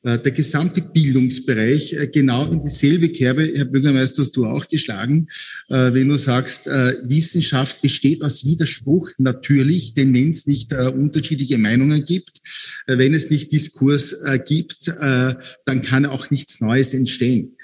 [0.04, 5.30] Äh, der gesamte Bildungsbereich äh, genau in dieselbe Kerbe, Herr Bürgermeister, hast du auch geschlagen,
[5.70, 11.58] äh, wenn du sagst, äh, Wissenschaft besteht aus Widerspruch, natürlich, denn wenn es nicht unterschiedliche
[11.58, 12.42] Meinungen gibt,
[12.88, 14.16] wenn es nicht Diskurs
[14.46, 17.56] gibt, dann kann auch nichts Neues entstehen.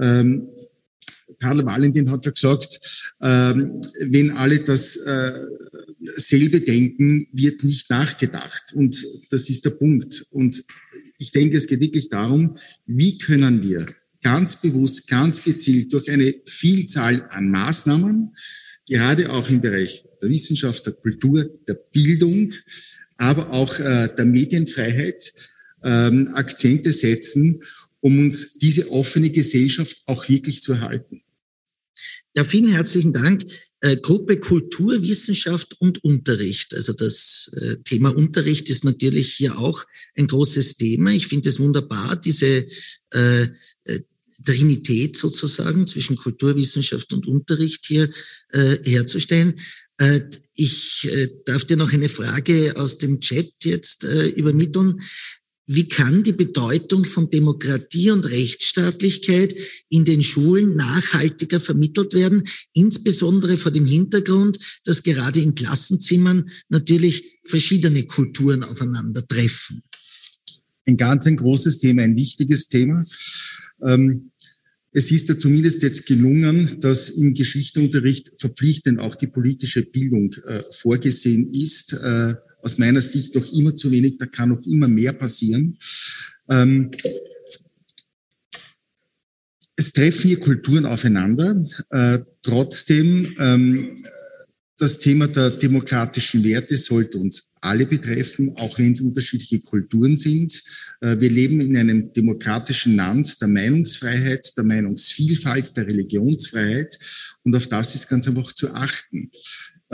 [0.00, 0.48] Ähm,
[1.38, 5.32] Karl Valentin hat ja gesagt, ähm, wenn alle das äh,
[6.16, 8.72] selbe denken, wird nicht nachgedacht.
[8.74, 8.96] Und
[9.30, 10.26] das ist der Punkt.
[10.30, 10.62] Und
[11.18, 12.56] ich denke, es geht wirklich darum,
[12.86, 13.86] wie können wir
[14.22, 18.34] ganz bewusst, ganz gezielt durch eine Vielzahl an Maßnahmen,
[18.88, 22.52] gerade auch im Bereich der Wissenschaft, der Kultur, der Bildung,
[23.16, 25.32] aber auch äh, der Medienfreiheit
[25.84, 27.62] ähm, Akzente setzen,
[28.04, 31.22] um uns diese offene Gesellschaft auch wirklich zu erhalten.
[32.36, 33.46] Ja, vielen herzlichen Dank.
[33.80, 36.74] Äh, Gruppe Kultur, Wissenschaft und Unterricht.
[36.74, 39.84] Also das äh, Thema Unterricht ist natürlich hier auch
[40.16, 41.12] ein großes Thema.
[41.12, 42.66] Ich finde es wunderbar, diese
[43.10, 43.48] äh,
[44.44, 48.10] Trinität sozusagen zwischen Kulturwissenschaft und Unterricht hier
[48.52, 49.54] herzustellen.
[50.54, 51.08] Ich
[51.46, 55.00] darf dir noch eine Frage aus dem Chat jetzt übermitteln.
[55.66, 59.54] Wie kann die Bedeutung von Demokratie und Rechtsstaatlichkeit
[59.88, 67.40] in den Schulen nachhaltiger vermittelt werden, insbesondere vor dem Hintergrund, dass gerade in Klassenzimmern natürlich
[67.44, 69.82] verschiedene Kulturen aufeinandertreffen?
[70.86, 73.02] Ein ganz ein großes Thema, ein wichtiges Thema.
[73.82, 74.32] Ähm,
[74.92, 80.62] es ist ja zumindest jetzt gelungen, dass im Geschichtenunterricht verpflichtend auch die politische Bildung äh,
[80.70, 85.12] vorgesehen ist äh, aus meiner Sicht noch immer zu wenig, da kann noch immer mehr
[85.12, 85.76] passieren.
[86.50, 86.90] Ähm,
[89.76, 91.62] es treffen hier Kulturen aufeinander.
[91.90, 94.04] Äh, trotzdem, ähm,
[94.78, 100.62] das Thema der demokratischen Werte sollte uns alle betreffen, auch wenn es unterschiedliche Kulturen sind.
[101.00, 106.98] Äh, wir leben in einem demokratischen Land der Meinungsfreiheit, der Meinungsvielfalt, der Religionsfreiheit.
[107.42, 109.30] Und auf das ist ganz einfach zu achten.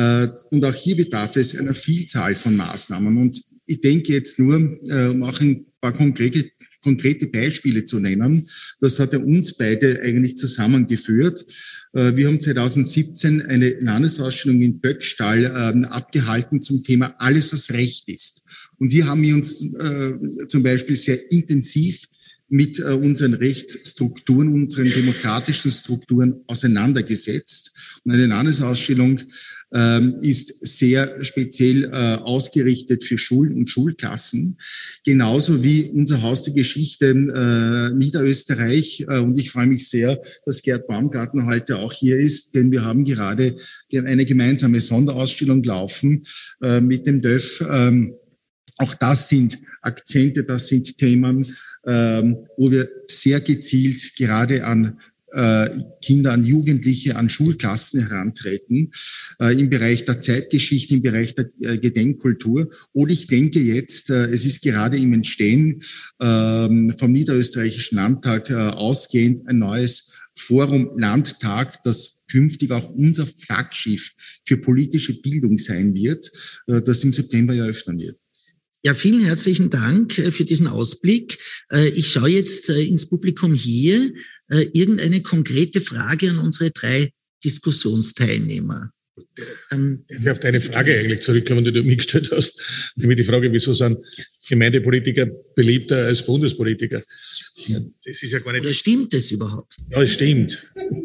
[0.01, 3.19] Äh, und auch hier bedarf es einer Vielzahl von Maßnahmen.
[3.19, 4.57] Und ich denke jetzt nur,
[4.89, 6.51] äh, um auch ein paar konkrete,
[6.83, 8.49] konkrete Beispiele zu nennen,
[8.81, 11.45] das hat ja uns beide eigentlich zusammengeführt.
[11.93, 18.09] Äh, wir haben 2017 eine Landesausstellung in Böckstall ähm, abgehalten zum Thema Alles, was Recht
[18.09, 18.45] ist.
[18.79, 19.63] Und hier haben wir uns
[20.49, 22.07] zum Beispiel sehr intensiv
[22.49, 27.73] mit unseren Rechtsstrukturen, unseren demokratischen Strukturen auseinandergesetzt.
[28.05, 29.21] Und eine Landesausstellung
[29.73, 34.59] ähm, ist sehr speziell äh, ausgerichtet für Schulen und Schulklassen,
[35.05, 39.07] genauso wie unser Haus der Geschichte äh, Niederösterreich.
[39.09, 42.85] Äh, und ich freue mich sehr, dass Gerd Baumgartner heute auch hier ist, denn wir
[42.85, 43.57] haben gerade
[43.93, 46.25] eine gemeinsame Sonderausstellung laufen
[46.81, 47.65] mit dem DÖF.
[47.69, 48.15] Ähm,
[48.79, 51.47] auch das sind Akzente, das sind Themen,
[51.87, 55.01] ähm, wo wir sehr gezielt gerade an
[56.03, 58.93] Kinder, an Jugendliche, an Schulklassen herantreten,
[59.41, 62.71] äh, im Bereich der Zeitgeschichte, im Bereich der äh, Gedenkkultur.
[62.93, 65.83] Und ich denke jetzt, äh, es ist gerade im Entstehen
[66.21, 74.13] ähm, vom Niederösterreichischen Landtag äh, ausgehend ein neues Forum Landtag, das künftig auch unser Flaggschiff
[74.47, 76.31] für politische Bildung sein wird,
[76.67, 78.17] äh, das im September eröffnen wird.
[78.83, 81.39] Ja, vielen herzlichen Dank äh, für diesen Ausblick.
[81.71, 84.11] Äh, ich schaue jetzt äh, ins Publikum hier.
[84.51, 87.13] Irgendeine konkrete Frage an unsere drei
[87.45, 88.93] Diskussionsteilnehmer.
[89.71, 93.53] Ähm, ich auf deine Frage eigentlich zurückkommen, die du mir gestellt hast, nämlich die Frage,
[93.53, 93.99] wieso sind
[94.49, 97.01] Gemeindepolitiker beliebter als Bundespolitiker?
[97.01, 98.63] das ist ja gar nicht.
[98.63, 99.77] Oder stimmt das überhaupt?
[99.91, 100.65] Ja, es stimmt.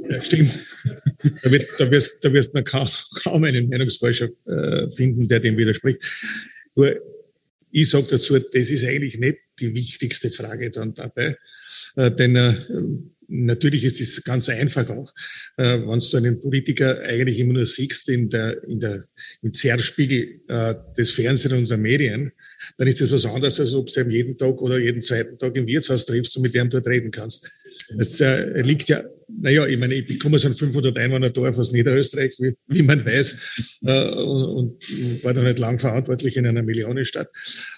[0.09, 0.51] Ja, stimmt.
[1.43, 2.87] Da, wird, da, wirst, da wirst man kaum,
[3.23, 6.01] kaum einen Meinungsforscher äh, finden, der dem widerspricht.
[6.75, 6.95] Nur
[7.71, 11.37] ich sage dazu, das ist eigentlich nicht die wichtigste Frage dann dabei,
[11.95, 12.55] äh, denn äh,
[13.27, 15.13] natürlich ist es ganz einfach auch,
[15.57, 19.03] äh, wenn du einen Politiker eigentlich immer nur siehst in der, in der,
[19.41, 22.31] im Zerrspiegel äh, des Fernsehens und der Medien,
[22.77, 25.55] dann ist das was anderes, als ob du ihn jeden Tag oder jeden zweiten Tag
[25.55, 27.49] im Wirtshaus triffst und mit dem dort reden kannst.
[27.97, 31.71] Es äh, liegt ja, naja, ich meine, ich komme aus einem 500 Einwohner Dorf aus
[31.71, 33.35] Niederösterreich, wie, wie man weiß,
[33.85, 37.29] äh, und, und, war da nicht lang verantwortlich in einer Millionenstadt.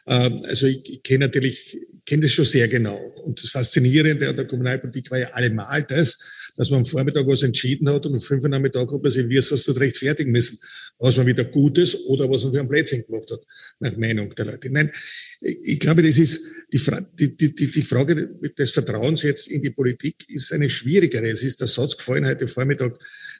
[0.05, 2.97] Äh, also ich, ich kenne natürlich, kenne das schon sehr genau.
[3.23, 6.19] Und das Faszinierende an der Kommunalpolitik war ja allemal das,
[6.57, 9.29] dass man am Vormittag was entschieden hat und am fünf Uhr Nachmittag hat man sich
[9.29, 10.59] wie es rechtfertigen müssen,
[10.99, 13.41] was man wieder Gutes oder was man für ein Blödsinn gemacht hat,
[13.79, 14.69] nach Meinung der Leute.
[14.69, 14.91] Nein,
[15.39, 16.41] ich glaube, das ist
[16.73, 21.29] die, die, die, die Frage des Vertrauens jetzt in die Politik ist eine schwierigere.
[21.29, 22.97] Es ist der Satz gefallen heute Vormittag,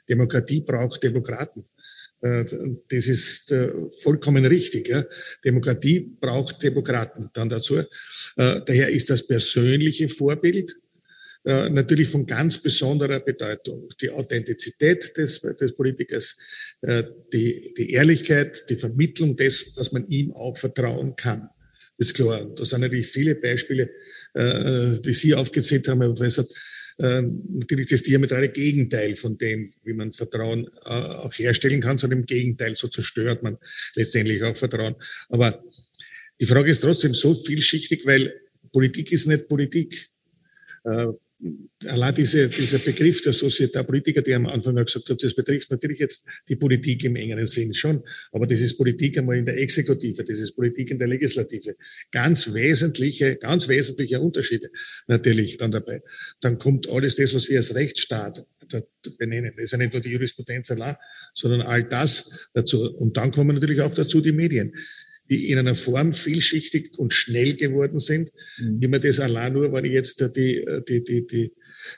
[0.08, 1.64] Demokratie braucht Demokraten.
[2.20, 2.44] Äh,
[2.88, 3.70] das ist äh,
[4.02, 4.92] vollkommen richtig.
[5.44, 7.78] Demokratie braucht Demokraten dann dazu.
[7.78, 7.84] Äh,
[8.36, 10.78] daher ist das persönliche Vorbild
[11.44, 13.88] äh, natürlich von ganz besonderer Bedeutung.
[14.00, 16.36] Die Authentizität des, des Politikers,
[16.82, 21.48] äh, die, die Ehrlichkeit, die Vermittlung dessen, dass man ihm auch vertrauen kann.
[21.96, 22.42] Das ist klar.
[22.42, 23.90] Und da sind natürlich viele Beispiele,
[24.34, 26.44] äh, die Sie aufgezählt haben, Herr Professor.
[27.00, 32.74] Natürlich das diametrale Gegenteil von dem, wie man Vertrauen auch herstellen kann, sondern im Gegenteil,
[32.74, 33.56] so zerstört man
[33.94, 34.96] letztendlich auch Vertrauen.
[35.28, 35.62] Aber
[36.40, 38.34] die Frage ist trotzdem so vielschichtig, weil
[38.72, 40.10] Politik ist nicht Politik.
[41.86, 45.70] Allein diese, dieser Begriff der Società Politica, die am Anfang auch gesagt habe, das betrifft
[45.70, 49.56] natürlich jetzt die Politik im engeren Sinn schon, aber das ist Politik einmal in der
[49.56, 51.76] Exekutive, das ist Politik in der Legislative.
[52.10, 54.68] Ganz wesentliche, ganz wesentliche Unterschiede
[55.06, 56.02] natürlich dann dabei.
[56.40, 58.44] Dann kommt alles das, was wir als Rechtsstaat
[59.16, 59.52] benennen.
[59.54, 60.96] Das ist ja nicht nur die Jurisprudenz allein,
[61.34, 62.90] sondern all das dazu.
[62.96, 64.74] Und dann kommen natürlich auch dazu die Medien
[65.30, 68.80] die in einer Form vielschichtig und schnell geworden sind, mhm.
[68.80, 71.52] wie man das allein nur, wenn ich jetzt die, die, die, die,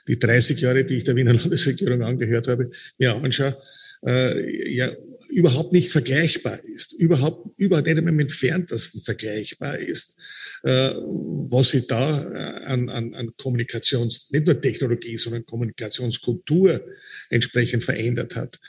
[0.07, 3.57] die 30 Jahre, die ich der Wiener Landesregierung angehört habe, mir anschaue,
[4.05, 4.91] äh, ja,
[5.31, 10.17] überhaupt nicht vergleichbar ist, überhaupt, überhaupt nicht im entferntesten vergleichbar ist,
[10.63, 16.81] äh, was sich da äh, an, an, an Kommunikations, nicht nur Technologie, sondern Kommunikationskultur
[17.29, 18.59] entsprechend verändert hat.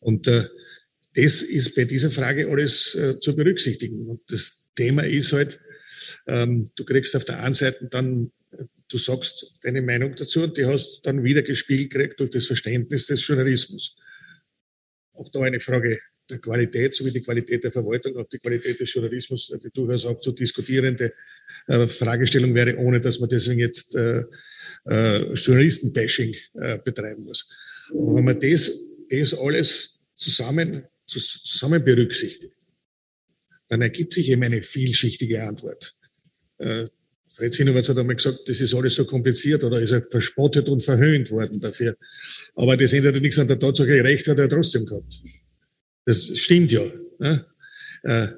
[0.00, 0.44] Und äh,
[1.14, 4.06] das ist bei dieser Frage alles äh, zu berücksichtigen.
[4.06, 5.60] Und das Thema ist halt,
[6.26, 8.32] ähm, du kriegst auf der einen Seite dann,
[8.88, 13.06] du sagst deine Meinung dazu und die hast dann wieder gespielt gekriegt durch das Verständnis
[13.06, 13.96] des Journalismus.
[15.12, 15.98] Auch da eine Frage
[16.30, 20.20] der Qualität sowie die Qualität der Verwaltung, auch die Qualität des Journalismus, die durchaus auch
[20.20, 21.12] zu diskutierende
[21.66, 24.22] äh, Fragestellung wäre, ohne dass man deswegen jetzt äh,
[24.84, 27.48] äh, Journalistenbashing äh, betreiben muss.
[27.90, 28.70] Und wenn man das,
[29.08, 32.54] das alles zusammen zusammen berücksichtigt,
[33.68, 35.96] dann ergibt sich eben eine vielschichtige Antwort.
[36.58, 36.86] Äh,
[37.28, 40.82] Fred Sinowatz hat einmal gesagt, das ist alles so kompliziert oder ist er verspottet und
[40.82, 41.96] verhöhnt worden dafür.
[42.56, 45.22] Aber das ändert nichts an der Tatsache, Recht hat er trotzdem gehabt.
[46.04, 46.82] Das stimmt ja.
[47.20, 47.46] Ne?
[48.02, 48.28] Äh,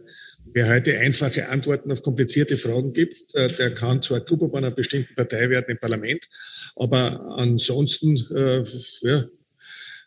[0.53, 5.15] wer heute einfache Antworten auf komplizierte Fragen gibt, äh, der kann zwar bei einer bestimmten
[5.15, 6.29] Partei werden im Parlament,
[6.77, 8.17] aber ansonsten
[9.03, 9.25] ja,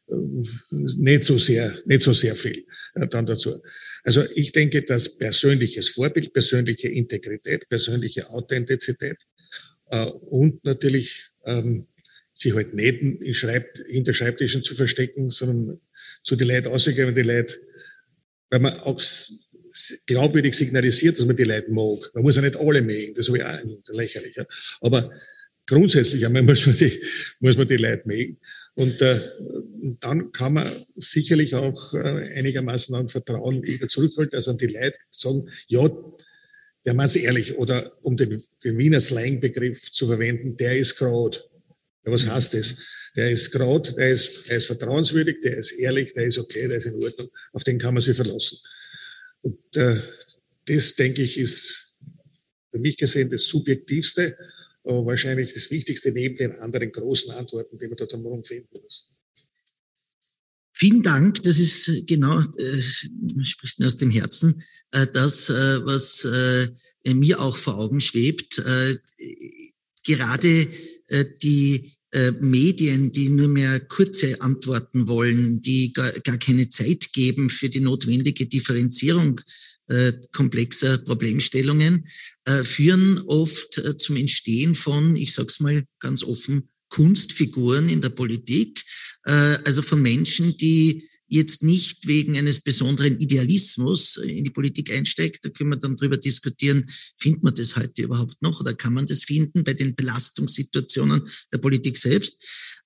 [0.07, 3.61] nicht so sehr, nicht so sehr viel äh, dann dazu.
[4.03, 9.17] Also ich denke, dass persönliches Vorbild, persönliche Integrität, persönliche Authentizität
[9.91, 11.87] Äh, und natürlich ähm,
[12.33, 15.79] sich halt nicht in Schreib hinter Schreibtischen zu verstecken, sondern
[16.23, 17.59] zu den Leuten auszugehen, die Leute,
[18.49, 18.99] weil man auch
[20.05, 22.11] glaubwürdig signalisiert, dass man die Leute mag.
[22.13, 24.35] Man muss ja nicht alle mögen, das habe ich auch lächerlich.
[24.35, 24.45] Ja.
[24.81, 25.11] Aber
[25.65, 27.01] grundsätzlich einmal muss man die,
[27.39, 28.39] muss man die Leute mögen.
[28.75, 29.19] Und äh,
[30.01, 34.97] dann kann man sicherlich auch äh, einigermaßen an Vertrauen wieder zurückholen, also an die Leute
[35.09, 35.89] sagen, ja,
[36.85, 41.37] der meint's ehrlich, oder um den, den Wiener Slang-Begriff zu verwenden, der ist gerade.
[42.05, 42.75] Ja, was heißt das?
[43.15, 46.77] Der ist gerade, der ist, der ist vertrauenswürdig, der ist ehrlich, der ist okay, der
[46.77, 48.59] ist in Ordnung, auf den kann man sich verlassen.
[49.41, 50.01] Und äh,
[50.65, 51.93] das, denke ich, ist
[52.71, 54.37] für mich gesehen das Subjektivste,
[54.85, 59.09] wahrscheinlich das Wichtigste neben den anderen großen Antworten, die man da drumherum finden muss.
[60.77, 62.81] Vielen Dank, das ist äh, genau, äh,
[63.43, 64.61] sprichst mir aus dem Herzen,
[64.91, 66.67] äh, das, äh, was äh,
[67.13, 68.59] mir auch vor Augen schwebt.
[68.59, 68.97] Äh,
[70.05, 70.67] gerade
[71.07, 77.13] äh, die äh, Medien, die nur mehr kurze Antworten wollen, die gar, gar keine Zeit
[77.13, 79.41] geben für die notwendige Differenzierung
[79.87, 82.07] äh, komplexer Problemstellungen,
[82.45, 88.09] äh, führen oft äh, zum Entstehen von, ich sag's mal ganz offen, Kunstfiguren in der
[88.09, 88.83] Politik,
[89.25, 95.43] äh, also von Menschen, die jetzt nicht wegen eines besonderen Idealismus in die Politik einsteigt.
[95.43, 99.07] Da können wir dann drüber diskutieren, findet man das heute überhaupt noch oder kann man
[99.07, 102.41] das finden bei den Belastungssituationen der Politik selbst?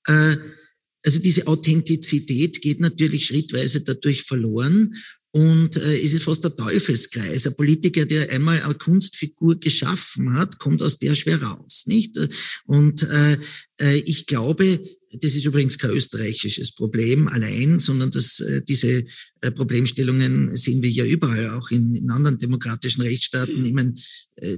[0.07, 0.37] Äh,
[1.05, 4.95] also diese Authentizität geht natürlich schrittweise dadurch verloren
[5.31, 7.45] und äh, es ist fast der Teufelskreis.
[7.45, 12.17] Ein Politiker, der einmal eine Kunstfigur geschaffen hat, kommt aus der schwer raus, nicht?
[12.65, 13.37] Und äh,
[13.79, 19.05] äh, ich glaube, das ist übrigens kein österreichisches Problem allein, sondern dass äh, diese
[19.41, 23.65] äh, Problemstellungen sehen wir ja überall, auch in, in anderen demokratischen Rechtsstaaten.
[23.65, 23.95] Ich meine,
[24.35, 24.57] äh,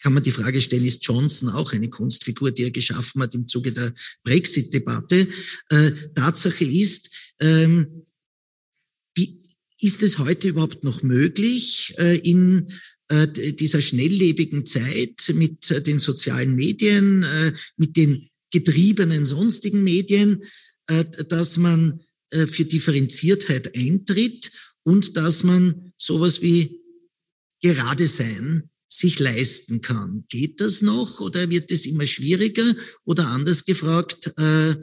[0.00, 3.46] kann man die Frage stellen, ist Johnson auch eine Kunstfigur, die er geschaffen hat im
[3.48, 3.92] Zuge der
[4.22, 5.28] Brexit-Debatte?
[5.70, 8.04] Äh, Tatsache ist, ähm,
[9.80, 12.70] ist es heute überhaupt noch möglich, äh, in
[13.08, 17.26] äh, dieser schnelllebigen Zeit mit äh, den sozialen Medien,
[17.76, 20.44] mit den getriebenen sonstigen Medien,
[21.28, 22.00] dass man
[22.30, 24.50] für Differenziertheit eintritt
[24.84, 26.80] und dass man sowas wie
[27.60, 30.24] gerade sein sich leisten kann.
[30.28, 32.76] Geht das noch oder wird es immer schwieriger?
[33.04, 34.76] Oder anders gefragt, äh,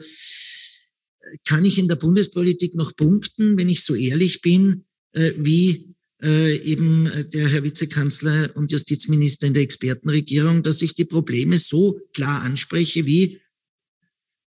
[1.44, 6.56] kann ich in der Bundespolitik noch punkten, wenn ich so ehrlich bin, äh, wie äh,
[6.58, 12.42] eben der Herr Vizekanzler und Justizminister in der Expertenregierung, dass ich die Probleme so klar
[12.42, 13.40] anspreche wie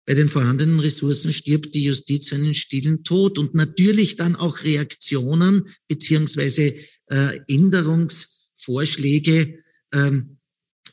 [0.06, 5.68] bei den vorhandenen Ressourcen stirbt die Justiz einen stillen Tod und natürlich dann auch Reaktionen
[5.88, 6.74] beziehungsweise
[7.08, 9.60] äh, Änderungsvorschläge
[9.94, 10.38] ähm,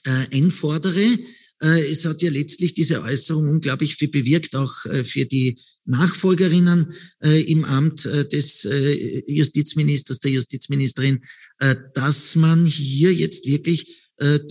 [0.05, 1.19] äh, einfordere.
[1.63, 5.59] Äh, es hat ja letztlich diese Äußerung unglaublich viel bewirkt, auch äh, für die
[5.89, 11.25] Nachfolgerinnen äh, im Amt äh, des äh, Justizministers, der Justizministerin,
[11.61, 14.08] äh, dass man hier jetzt wirklich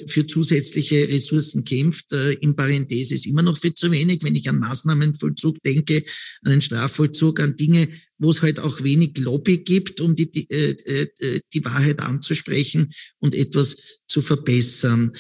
[0.08, 2.14] für zusätzliche Ressourcen kämpft.
[2.14, 6.04] Äh, in Parenthese ist immer noch viel zu wenig, wenn ich an Maßnahmenvollzug denke,
[6.44, 10.50] an den Strafvollzug, an Dinge, wo es halt auch wenig Lobby gibt, um die, die,
[10.50, 13.76] äh, die Wahrheit anzusprechen und etwas
[14.08, 15.12] zu verbessern.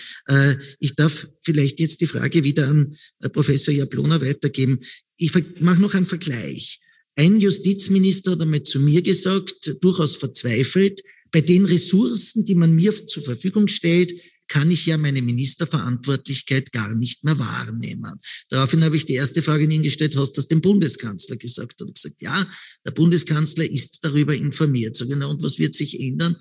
[0.80, 2.96] Ich darf vielleicht jetzt die Frage wieder an
[3.34, 4.80] Professor Jablona weitergeben.
[5.18, 6.80] Ich mache noch einen Vergleich.
[7.16, 12.94] Ein Justizminister hat einmal zu mir gesagt, durchaus verzweifelt, bei den Ressourcen, die man mir
[12.94, 14.14] zur Verfügung stellt,
[14.48, 18.14] kann ich ja meine Ministerverantwortlichkeit gar nicht mehr wahrnehmen.
[18.50, 21.82] Daraufhin habe ich die erste Frage an ihn gestellt, hast du das dem Bundeskanzler gesagt?
[21.82, 22.48] Er hat gesagt, ja,
[22.86, 25.00] der Bundeskanzler ist darüber informiert.
[25.00, 26.36] Ich, na, und was wird sich ändern?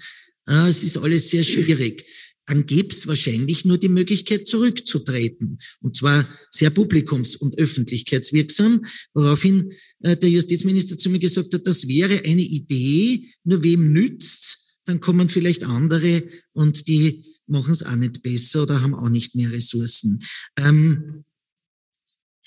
[0.47, 2.05] Ah, es ist alles sehr schwierig.
[2.47, 5.59] Dann gäbe es wahrscheinlich nur die Möglichkeit, zurückzutreten.
[5.81, 11.89] Und zwar sehr publikums- und öffentlichkeitswirksam, woraufhin äh, der Justizminister zu mir gesagt hat, das
[11.89, 14.79] wäre eine Idee, nur wem nützt's?
[14.85, 19.35] Dann kommen vielleicht andere und die machen es auch nicht besser oder haben auch nicht
[19.35, 20.23] mehr Ressourcen.
[20.59, 21.25] Ähm,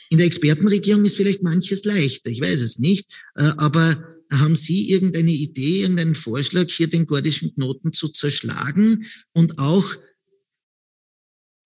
[0.09, 4.89] in der Expertenregierung ist vielleicht manches leichter, ich weiß es nicht, äh, aber haben Sie
[4.89, 9.95] irgendeine Idee, irgendeinen Vorschlag, hier den gordischen Knoten zu zerschlagen und auch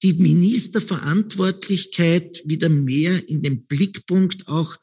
[0.02, 4.78] die Ministerverantwortlichkeit wieder mehr in den Blickpunkt auch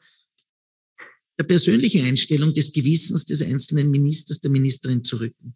[1.37, 5.55] der persönlichen Einstellung des Gewissens des einzelnen Ministers, der Ministerin zu rücken?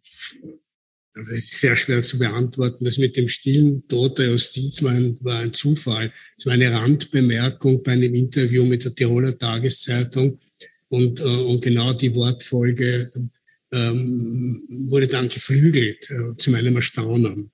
[1.16, 2.84] Das ist sehr schwer zu beantworten.
[2.84, 6.12] Das mit dem stillen Tod der Justiz war ein, war ein Zufall.
[6.36, 10.38] Es war eine Randbemerkung bei einem Interview mit der Tiroler Tageszeitung.
[10.88, 13.10] Und, äh, und genau die Wortfolge
[13.72, 14.60] ähm,
[14.90, 17.50] wurde dann geflügelt, äh, zu meinem Erstaunen.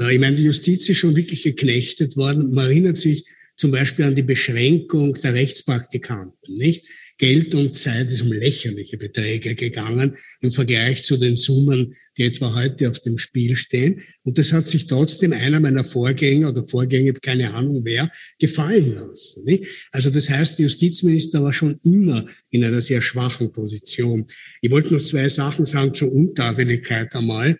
[0.00, 2.54] Äh, ich meine, die Justiz ist schon wirklich geknechtet worden.
[2.54, 3.26] Man erinnert sich
[3.60, 6.86] zum Beispiel an die Beschränkung der Rechtspraktikanten, nicht?
[7.18, 12.54] Geld und Zeit ist um lächerliche Beträge gegangen im Vergleich zu den Summen, die etwa
[12.54, 14.00] heute auf dem Spiel stehen.
[14.22, 19.44] Und das hat sich trotzdem einer meiner Vorgänger oder Vorgänger, keine Ahnung wer, gefallen lassen.
[19.44, 19.66] Nicht?
[19.92, 24.24] Also das heißt, der Justizminister war schon immer in einer sehr schwachen Position.
[24.62, 27.58] Ich wollte noch zwei Sachen sagen zur Untadeligkeit einmal.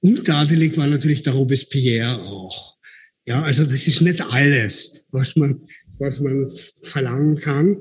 [0.00, 2.79] Untadelig war natürlich der Robespierre auch.
[3.26, 5.66] Ja, also das ist nicht alles, was man,
[5.98, 6.50] was man
[6.82, 7.76] verlangen kann.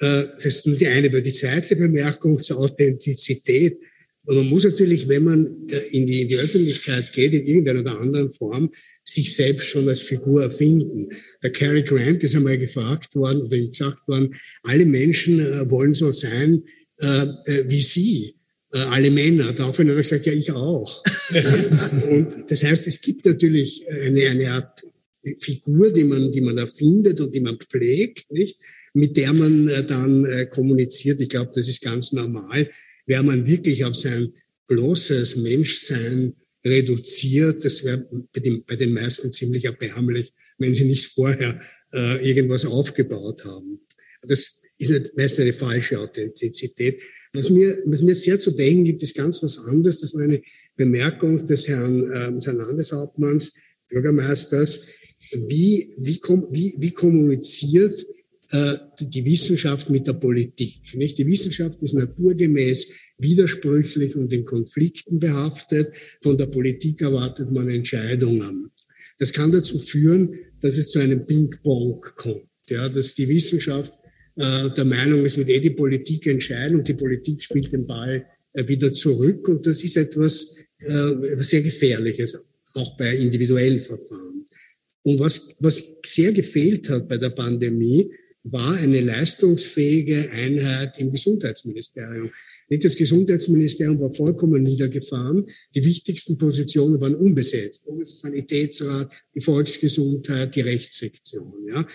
[0.00, 1.08] Äh, das ist nur die eine.
[1.08, 3.78] Aber die zweite Bemerkung zur Authentizität.
[4.26, 7.80] Und man muss natürlich, wenn man äh, in die, in die Öffentlichkeit geht, in irgendeiner
[7.80, 8.70] oder anderen Form,
[9.04, 11.08] sich selbst schon als Figur erfinden.
[11.42, 16.12] Der Cary Grant ist einmal gefragt worden oder gesagt worden, alle Menschen äh, wollen so
[16.12, 16.64] sein
[17.00, 17.26] äh,
[17.66, 18.36] wie sie,
[18.72, 19.52] alle Männer.
[19.52, 21.02] Daraufhin hat er gesagt, ja, ich auch.
[22.10, 24.82] und das heißt, es gibt natürlich eine, eine Art
[25.38, 28.58] Figur, die man, die man erfindet und die man pflegt, nicht?
[28.94, 31.20] mit der man äh, dann äh, kommuniziert.
[31.20, 32.70] Ich glaube, das ist ganz normal.
[33.06, 34.32] Wäre man wirklich auf sein
[34.66, 41.06] bloßes Menschsein reduziert, das wäre bei, den, bei den meisten ziemlich erbärmlich, wenn sie nicht
[41.06, 41.58] vorher
[41.92, 43.80] äh, irgendwas aufgebaut haben.
[44.22, 47.00] Das ist nicht, meist eine falsche Authentizität.
[47.32, 50.00] Was mir, was mir sehr zu denken gibt, ist ganz was anderes.
[50.00, 50.42] Das war eine
[50.76, 53.56] Bemerkung des Herrn, äh, Landeshauptmanns,
[53.88, 54.88] Bürgermeisters,
[55.32, 56.20] wie, wie,
[56.50, 58.06] wie, wie kommuniziert
[58.52, 60.80] äh, die Wissenschaft mit der Politik.
[60.94, 61.18] Nicht?
[61.18, 65.94] Die Wissenschaft ist naturgemäß widersprüchlich und in Konflikten behaftet.
[66.22, 68.70] Von der Politik erwartet man Entscheidungen.
[69.18, 72.48] Das kann dazu führen, dass es zu einem Ping-Pong kommt.
[72.68, 73.92] Ja, dass die Wissenschaft
[74.40, 78.24] äh, der Meinung ist, wird eh die Politik entscheiden und die Politik spielt den Ball
[78.54, 79.46] äh, wieder zurück.
[79.48, 82.42] Und das ist etwas, äh, sehr Gefährliches,
[82.74, 84.46] auch bei individuellen Verfahren.
[85.02, 88.10] Und was, was sehr gefehlt hat bei der Pandemie,
[88.42, 92.30] war eine leistungsfähige Einheit im Gesundheitsministerium.
[92.70, 95.44] Das Gesundheitsministerium war vollkommen niedergefahren.
[95.74, 97.86] Die wichtigsten Positionen waren unbesetzt.
[98.02, 101.66] Sanitätsrat, die Volksgesundheit, die Rechtssektion.
[101.66, 101.86] Ja.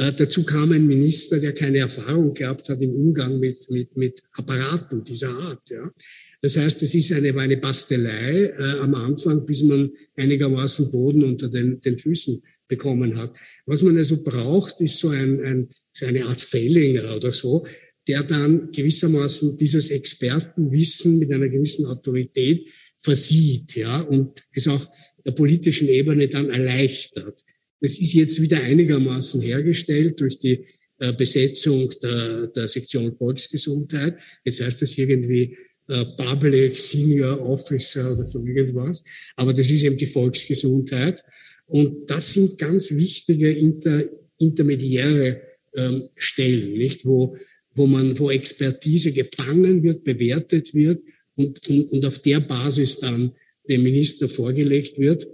[0.00, 4.22] Äh, dazu kam ein Minister, der keine Erfahrung gehabt hat im Umgang mit, mit, mit
[4.32, 5.68] Apparaten dieser Art.
[5.68, 5.92] Ja.
[6.40, 11.48] Das heißt, es ist eine, eine Bastelei äh, am Anfang, bis man einigermaßen Boden unter
[11.48, 13.34] den, den Füßen bekommen hat.
[13.66, 17.66] Was man also braucht, ist so, ein, ein, so eine Art Fellinger oder so,
[18.08, 24.86] der dann gewissermaßen dieses Expertenwissen mit einer gewissen Autorität versieht, ja, und es auch
[25.26, 27.44] der politischen Ebene dann erleichtert.
[27.80, 30.64] Das ist jetzt wieder einigermaßen hergestellt durch die
[30.98, 34.18] äh, Besetzung der, der Sektion Volksgesundheit.
[34.44, 35.56] Jetzt heißt das irgendwie
[35.88, 39.02] äh, Public Senior Officer oder so irgendwas.
[39.36, 41.24] Aber das ist eben die Volksgesundheit.
[41.66, 44.02] Und das sind ganz wichtige inter,
[44.38, 45.40] intermediäre
[45.74, 47.06] ähm, Stellen, nicht?
[47.06, 47.36] Wo,
[47.74, 51.02] wo man, wo Expertise gefangen wird, bewertet wird
[51.36, 53.32] und, und, und auf der Basis dann
[53.68, 55.26] dem Minister vorgelegt wird.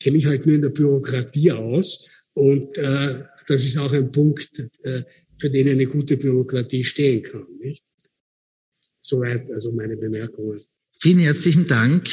[0.00, 4.10] Ich kenne mich halt nur in der Bürokratie aus und äh, das ist auch ein
[4.10, 4.50] Punkt,
[4.82, 5.02] äh,
[5.38, 7.84] für den eine gute Bürokratie stehen kann, nicht?
[9.02, 10.58] Soweit also meine Bemerkungen.
[10.98, 12.08] Vielen herzlichen Dank.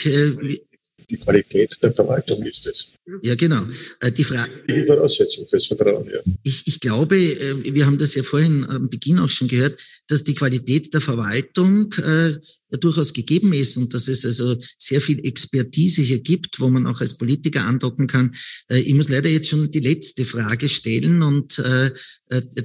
[1.09, 2.89] Die Qualität der Verwaltung ist es.
[3.21, 3.65] Ja, genau.
[4.01, 4.51] Äh, die Frage.
[4.67, 6.19] Die Voraussetzung fürs Vertrauen, ja.
[6.43, 10.25] Ich, ich glaube, äh, wir haben das ja vorhin am Beginn auch schon gehört, dass
[10.25, 12.33] die Qualität der Verwaltung äh,
[12.77, 16.99] durchaus gegeben ist und dass es also sehr viel Expertise hier gibt, wo man auch
[16.99, 18.35] als Politiker andocken kann.
[18.67, 21.63] Ich muss leider jetzt schon die letzte Frage stellen und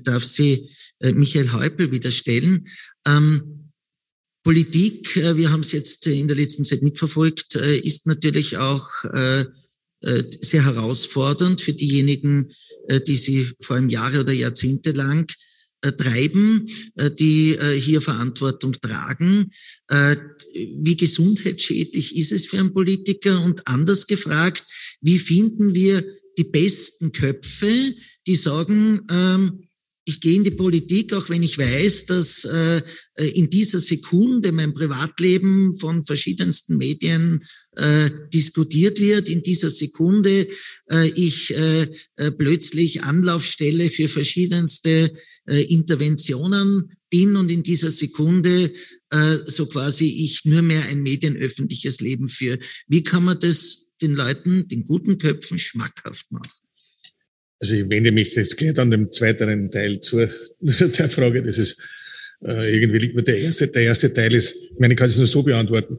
[0.02, 0.68] darf sie
[0.98, 2.66] Michael Häupl wieder stellen.
[3.06, 3.61] Ähm,
[4.42, 8.88] Politik, äh, wir haben es jetzt in der letzten Zeit mitverfolgt, äh, ist natürlich auch
[9.04, 9.44] äh,
[10.40, 12.52] sehr herausfordernd für diejenigen,
[13.06, 15.30] die sie vor allem Jahre oder Jahrzehnte lang
[15.80, 16.68] treiben,
[17.20, 19.52] die hier Verantwortung tragen.
[20.52, 23.44] Wie gesundheitsschädlich ist es für einen Politiker?
[23.44, 24.64] Und anders gefragt,
[25.00, 26.04] wie finden wir
[26.36, 27.94] die besten Köpfe,
[28.26, 29.68] die sagen, ähm,
[30.04, 32.82] ich gehe in die Politik, auch wenn ich weiß, dass äh,
[33.14, 37.44] in dieser Sekunde mein Privatleben von verschiedensten Medien
[37.76, 39.28] äh, diskutiert wird.
[39.28, 40.48] In dieser Sekunde
[40.90, 41.86] äh, ich äh,
[42.16, 45.12] äh plötzlich Anlaufstelle für verschiedenste
[45.46, 48.72] äh, Interventionen bin und in dieser Sekunde
[49.10, 52.58] äh, so quasi ich nur mehr ein medienöffentliches Leben führe.
[52.88, 56.71] Wie kann man das den Leuten, den guten Köpfen schmackhaft machen?
[57.62, 60.16] Also ich wende mich jetzt gleich an dem zweiten Teil zu
[60.60, 61.44] der Frage.
[61.44, 61.80] Das ist
[62.44, 63.68] äh, irgendwie liegt mir der erste.
[63.68, 65.96] Der erste Teil ist, ich meine, ich kann es nur so beantworten.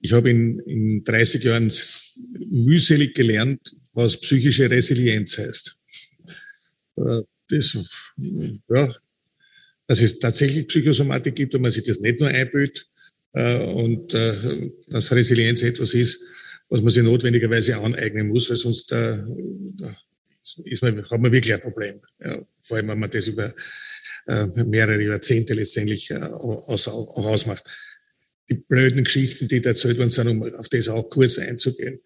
[0.00, 1.72] Ich habe in, in 30 Jahren
[2.50, 3.60] mühselig gelernt,
[3.92, 5.78] was psychische Resilienz heißt.
[6.96, 8.12] Äh, das,
[8.74, 8.92] ja,
[9.86, 12.88] dass es tatsächlich Psychosomatik gibt und man sich das nicht nur einbildet
[13.34, 16.20] äh, und äh, dass Resilienz etwas ist,
[16.68, 19.24] was man sich notwendigerweise aneignen muss, weil sonst da
[20.64, 22.00] ist man, hat man wirklich ein Problem.
[22.24, 23.54] Ja, vor allem, wenn man das über
[24.54, 27.64] mehrere Jahrzehnte letztendlich aus, auch ausmacht
[28.50, 32.00] die blöden Geschichten, die da erzählt worden sind, um auf das auch kurz einzugehen,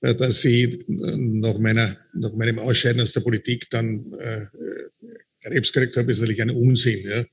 [0.00, 4.46] äh, dass ich äh, nach, meiner, nach meinem Ausscheiden aus der Politik dann äh,
[5.42, 7.04] Krebs gekriegt habe, ist natürlich ein Unsinn.
[7.04, 7.24] Ja?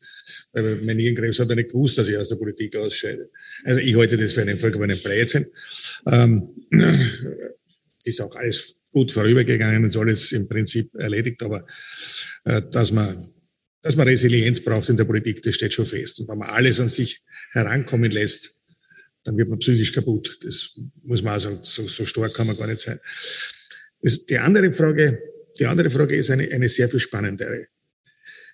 [0.51, 3.29] Weil mein Nierenkrebs hat er nicht gewusst, dass ich aus der Politik ausscheide.
[3.63, 5.45] Also ich halte das für einen vollkommenen Blödsinn.
[6.07, 6.49] Ähm,
[8.03, 11.65] ist auch alles gut vorübergegangen und alles im Prinzip erledigt, aber
[12.45, 13.33] äh, dass man
[13.81, 16.19] dass man Resilienz braucht in der Politik, das steht schon fest.
[16.19, 17.21] Und wenn man alles an sich
[17.51, 18.57] herankommen lässt,
[19.23, 20.39] dann wird man psychisch kaputt.
[20.43, 22.99] Das muss man auch sagen, so, so stark kann man gar nicht sein.
[24.01, 25.19] Das, die andere Frage,
[25.57, 27.67] die andere Frage ist eine, eine sehr viel spannendere.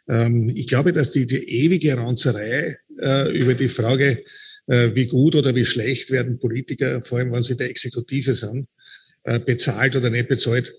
[0.08, 4.24] Ähm, ich glaube, dass die, die ewige Ranzerei äh, über die Frage,
[4.68, 8.68] äh, wie gut oder wie schlecht werden Politiker, vor allem wenn sie der Exekutive sind,
[9.46, 10.76] bezahlt oder nicht bezahlt.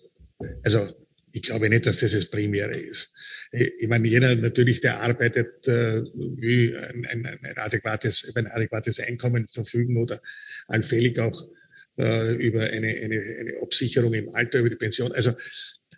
[0.62, 0.88] Also
[1.32, 3.12] ich glaube nicht, dass das das Primäre ist.
[3.52, 9.46] Ich meine, jeder natürlich, der arbeitet, äh, wie ein, ein, ein, adäquates, ein adäquates Einkommen
[9.46, 10.20] verfügen oder
[10.66, 11.46] allfällig auch
[11.98, 15.12] äh, über eine, eine, eine Absicherung im Alter, über die Pension.
[15.12, 15.32] Also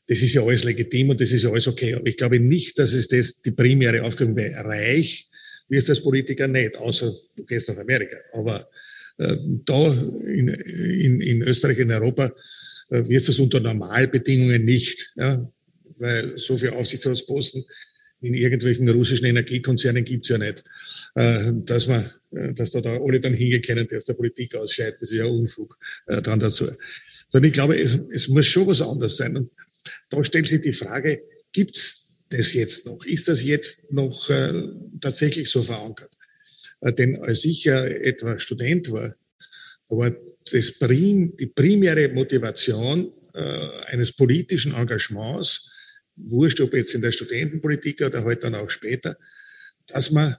[0.06, 1.94] das ist ja alles legitim und das ist ja alles okay.
[1.94, 4.64] Aber ich glaube nicht, dass es das die primäre Aufgabe wäre.
[4.64, 5.28] Reich
[5.68, 8.16] wirst als Politiker nicht, außer du gehst nach Amerika.
[8.32, 8.64] Aber äh,
[9.18, 9.92] da
[10.26, 12.32] in, in, in Österreich, in Europa,
[12.90, 15.12] äh, wird es unter Normalbedingungen nicht.
[15.16, 15.50] Ja?
[15.98, 17.64] weil so viele Aufsichtsratsposten
[18.20, 20.64] in irgendwelchen russischen Energiekonzernen gibt's ja nicht,
[21.14, 24.54] äh, dass man, äh, dass da, da alle dann hingehen können, die aus der Politik
[24.56, 24.96] ausscheiden.
[25.00, 26.68] Das ist ja Unfug äh, dann dazu.
[27.30, 29.36] Sondern ich glaube, es, es muss schon was anderes sein.
[29.36, 29.50] Und
[30.10, 33.04] da stellt sich die Frage, gibt's das jetzt noch?
[33.04, 34.52] Ist das jetzt noch äh,
[35.00, 36.10] tatsächlich so verankert?
[36.80, 39.14] Äh, denn als ich ja etwa Student war,
[39.88, 40.14] war
[40.50, 45.68] das prim, die primäre Motivation äh, eines politischen Engagements
[46.16, 49.16] wurscht, ob jetzt in der Studentenpolitik oder halt dann auch später,
[49.86, 50.36] dass man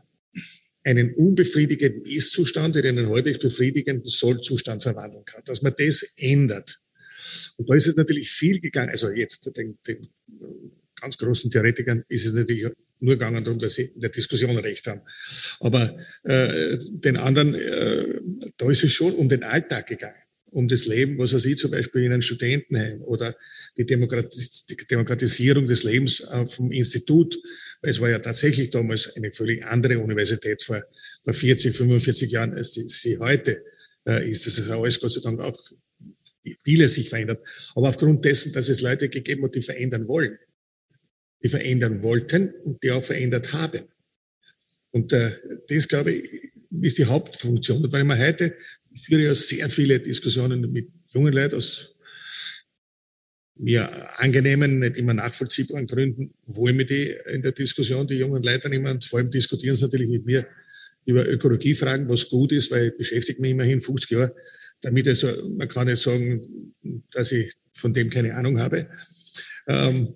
[0.84, 6.82] einen unbefriedigenden Ist-Zustand in einen halbwegs befriedigenden Soll-Zustand verwandeln kann, dass man das ändert.
[7.58, 10.10] Und da ist es natürlich viel gegangen, also jetzt den, den
[11.00, 12.68] ganz großen Theoretikern ist es natürlich
[13.00, 15.02] nur gegangen darum, dass sie in der Diskussion recht haben.
[15.60, 18.20] Aber äh, den anderen, äh,
[18.58, 20.16] da ist es schon um den Alltag gegangen
[20.52, 23.36] um das Leben, was er sieht, zum Beispiel in einem Studentenheim oder
[23.78, 27.38] die, Demokratis die Demokratisierung des Lebens äh, vom Institut.
[27.82, 30.82] Es war ja tatsächlich damals eine völlig andere Universität vor,
[31.22, 33.64] vor 40, 45 Jahren, als die, sie heute
[34.08, 34.48] äh, ist.
[34.48, 35.62] Das ist alles Gott sei Dank auch
[36.64, 37.42] vieles sich verändert.
[37.76, 40.38] Aber aufgrund dessen, dass es Leute gegeben hat, die verändern wollen,
[41.44, 43.84] die verändern wollten und die auch verändert haben.
[44.92, 45.32] Und äh,
[45.68, 47.84] das, glaube ich, ist die Hauptfunktion.
[47.84, 48.56] Und wenn man heute
[48.92, 51.96] ich führe ja sehr viele Diskussionen mit jungen Leuten aus
[53.56, 58.42] mir angenehmen, nicht immer nachvollziehbaren Gründen, wo ich mit die in der Diskussion, die jungen
[58.42, 60.48] Leute nehmen und vor allem diskutieren sie natürlich mit mir
[61.06, 64.36] über Ökologiefragen, was gut ist, weil ich beschäftige mich immerhin 50 Jahre
[64.82, 65.08] damit.
[65.08, 66.74] Also man kann nicht sagen,
[67.12, 68.88] dass ich von dem keine Ahnung habe.
[69.68, 70.16] Ähm,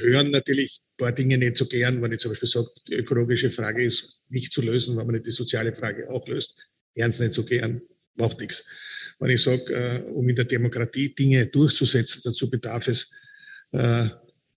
[0.00, 3.50] hören natürlich ein paar Dinge nicht so gern, wenn ich zum Beispiel sage, die ökologische
[3.50, 6.56] Frage ist nicht zu lösen, wenn man nicht die soziale Frage auch löst
[6.94, 7.82] ernst nicht so gern,
[8.14, 8.64] macht nichts.
[9.18, 13.10] Wenn ich sage, äh, um in der Demokratie Dinge durchzusetzen, dazu bedarf es
[13.72, 14.08] äh,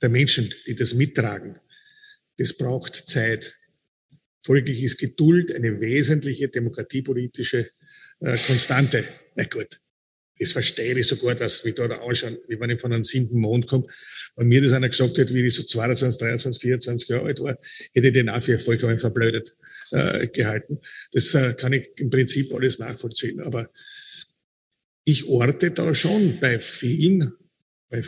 [0.01, 1.59] der Menschen, die das mittragen.
[2.37, 3.57] Das braucht Zeit.
[4.41, 7.69] Folglich ist Geduld eine wesentliche demokratiepolitische
[8.19, 9.07] äh, Konstante.
[9.35, 9.79] Na gut,
[10.39, 13.67] das verstehe ich sogar, dass wir da, anschauen, wie wenn ich von einem siebten Mond
[13.67, 13.85] komme.
[14.35, 17.57] Wenn mir das einer gesagt hätte, wie ich so 22, 23, 24 Jahre alt war,
[17.93, 19.55] hätte ich den auch für vollkommen verblödet
[19.91, 20.79] äh, gehalten.
[21.11, 23.41] Das äh, kann ich im Prinzip alles nachvollziehen.
[23.41, 23.69] Aber
[25.05, 27.33] ich orte da schon bei vielen,
[27.89, 28.03] bei,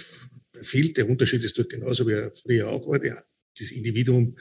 [0.51, 3.03] bei vielen, der Unterschied ist dort genauso wie er früher auch war.
[3.05, 3.21] Ja,
[3.57, 4.35] das Individuum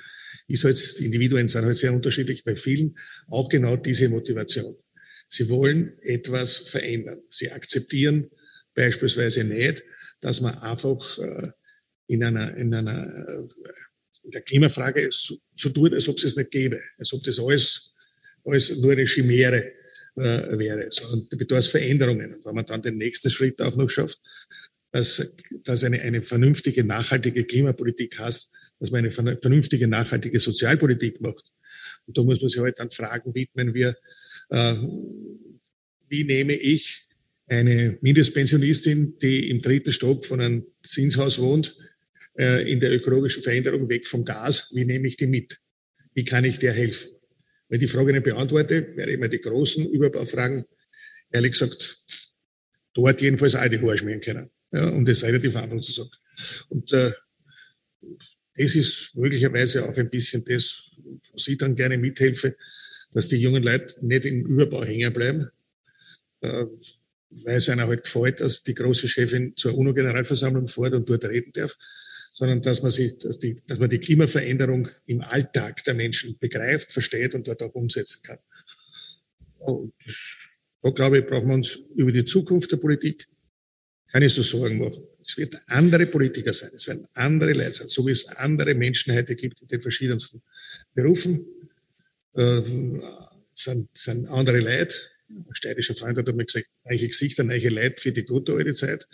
[0.47, 2.45] ist halt, Individuen sind halt sehr unterschiedlich.
[2.45, 2.97] Bei vielen
[3.29, 4.77] auch genau diese Motivation.
[5.35, 7.21] Sie wollen etwas verändern.
[7.29, 8.31] Sie akzeptieren
[8.73, 9.83] beispielsweise nicht,
[10.21, 11.51] dass man einfach äh,
[12.07, 13.49] in einer, in einer
[14.23, 17.41] in der Klimafrage so, so tut, als ob es es nicht gäbe, als ob das
[17.41, 17.91] alles,
[18.45, 19.73] alles nur eine Chimäre
[20.15, 22.35] äh, wäre, sondern da bedarf Veränderungen.
[22.35, 24.21] Und wenn man dann den nächsten Schritt auch noch schafft,
[24.93, 31.51] dass, dass eine, eine vernünftige, nachhaltige Klimapolitik hast, dass man eine vernünftige, nachhaltige Sozialpolitik macht.
[32.07, 33.97] Und da muss man sich halt dann fragen, widmen wir
[34.51, 34.75] äh,
[36.09, 37.09] wie nehme ich
[37.47, 41.77] eine Mindestpensionistin, die im dritten Stock von einem Zinshaus wohnt,
[42.39, 45.59] äh, in der ökologischen Veränderung weg vom Gas, wie nehme ich die mit?
[46.15, 47.11] Wie kann ich der helfen?
[47.69, 50.65] Wenn die Frage nicht beantworte, werde ich mir die großen Überbaufragen,
[51.31, 52.03] ehrlich gesagt,
[52.93, 56.11] dort jedenfalls auch die Haare schmieren können, ja, um das relativ einfach zu sagen.
[56.69, 57.13] Und äh,
[58.57, 60.83] das ist möglicherweise auch ein bisschen das,
[61.33, 62.57] was ich dann gerne mithelfe,
[63.15, 65.49] dass die jungen Leute nicht im Überbau hängen bleiben,
[66.43, 66.65] äh,
[67.31, 71.53] weil es einer halt gefällt, dass die große Chefin zur UNO-Generalversammlung fährt und dort reden
[71.53, 71.77] darf,
[72.33, 76.93] sondern dass man sich, dass, die, dass man die Klimaveränderung im Alltag der Menschen begreift,
[76.93, 78.39] versteht und dort auch umsetzen kann.
[79.59, 80.51] Und das,
[80.83, 83.27] da glaube ich, brauchen wir uns über die Zukunft der Politik
[84.13, 85.03] keine so Sorgen machen.
[85.21, 89.15] Es wird andere Politiker sein, es werden andere Leute sein, so wie es andere Menschen
[89.15, 90.43] heute gibt in den verschiedensten
[90.95, 91.45] Berufen.
[92.35, 92.63] Äh,
[93.55, 94.95] sind, sind andere Leute.
[95.29, 99.07] Ein steirischer Freund hat mir gesagt, neue Gesichter, neue Leute für die gute alte Zeit.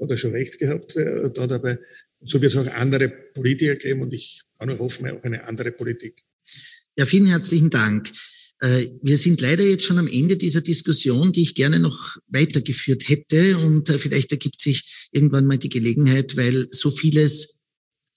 [0.00, 1.78] Hat er schon recht gehabt äh, da dabei.
[2.20, 5.72] So wird es auch andere Politiker geben und ich kann nur hoffen, auch eine andere
[5.72, 6.22] Politik.
[6.96, 8.10] Ja, vielen herzlichen Dank.
[8.60, 13.08] Äh, wir sind leider jetzt schon am Ende dieser Diskussion, die ich gerne noch weitergeführt
[13.08, 13.58] hätte.
[13.58, 17.61] Und äh, vielleicht ergibt sich irgendwann mal die Gelegenheit, weil so vieles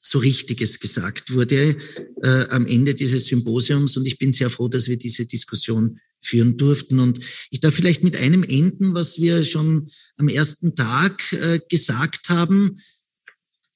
[0.08, 1.78] so Richtiges gesagt wurde
[2.22, 3.98] äh, am Ende dieses Symposiums.
[3.98, 7.00] Und ich bin sehr froh, dass wir diese Diskussion führen durften.
[7.00, 12.30] Und ich darf vielleicht mit einem enden, was wir schon am ersten Tag äh, gesagt
[12.30, 12.80] haben.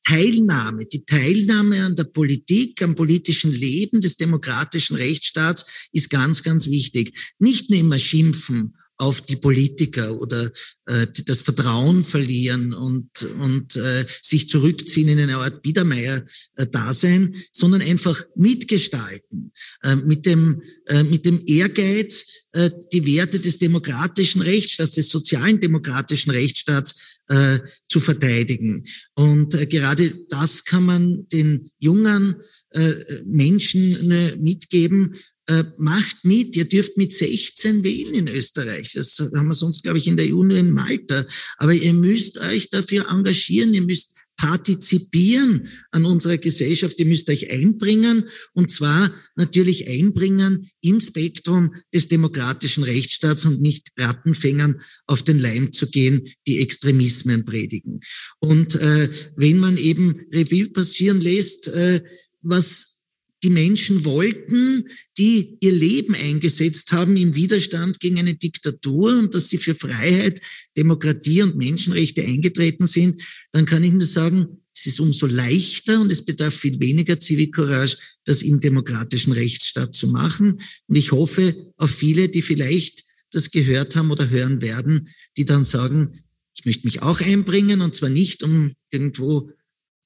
[0.06, 6.68] Teilnahme, die Teilnahme an der Politik, am politischen Leben des demokratischen Rechtsstaats ist ganz, ganz
[6.68, 7.18] wichtig.
[7.40, 10.52] Nicht nur immer schimpfen auf die Politiker oder
[10.86, 13.10] äh, das Vertrauen verlieren und,
[13.42, 21.04] und äh, sich zurückziehen in eine Art Biedermeier-Dasein, sondern einfach mitgestalten, äh, mit, dem, äh,
[21.04, 26.96] mit dem Ehrgeiz, äh, die Werte des demokratischen Rechtsstaats, des sozialen demokratischen Rechtsstaats
[27.30, 28.86] äh, zu verteidigen.
[29.16, 32.36] Und äh, gerade das kann man den jungen
[32.72, 32.94] äh,
[33.24, 35.16] Menschen äh, mitgeben,
[35.50, 38.94] äh, macht mit, ihr dürft mit 16 wählen in Österreich.
[38.94, 41.26] Das haben wir sonst, glaube ich, in der EU nur in Malta.
[41.58, 46.98] Aber ihr müsst euch dafür engagieren, ihr müsst partizipieren an unserer Gesellschaft.
[47.00, 53.90] Ihr müsst euch einbringen und zwar natürlich einbringen im Spektrum des demokratischen Rechtsstaats und nicht
[53.98, 58.00] Rattenfängern auf den Leim zu gehen, die Extremismen predigen.
[58.40, 62.02] Und äh, wenn man eben Revue passieren lässt, äh,
[62.42, 62.99] was
[63.44, 64.86] die Menschen wollten,
[65.18, 70.42] die ihr Leben eingesetzt haben im Widerstand gegen eine Diktatur und dass sie für Freiheit,
[70.76, 73.22] Demokratie und Menschenrechte eingetreten sind,
[73.52, 77.98] dann kann ich nur sagen, es ist umso leichter und es bedarf viel weniger Zivilcourage,
[78.26, 80.62] das im demokratischen Rechtsstaat zu machen.
[80.88, 85.64] Und ich hoffe auf viele, die vielleicht das gehört haben oder hören werden, die dann
[85.64, 86.24] sagen,
[86.56, 89.52] ich möchte mich auch einbringen und zwar nicht, um irgendwo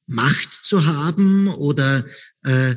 [0.06, 2.06] Macht zu haben oder
[2.44, 2.76] äh,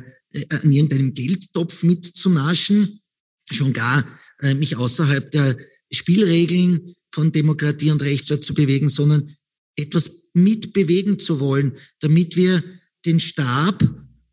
[0.49, 3.01] an irgendeinem Geldtopf mitzunaschen,
[3.49, 4.05] schon gar
[4.41, 5.57] äh, mich außerhalb der
[5.91, 9.35] Spielregeln von Demokratie und Rechtsstaat zu bewegen, sondern
[9.75, 12.63] etwas mitbewegen zu wollen, damit wir
[13.05, 13.83] den Stab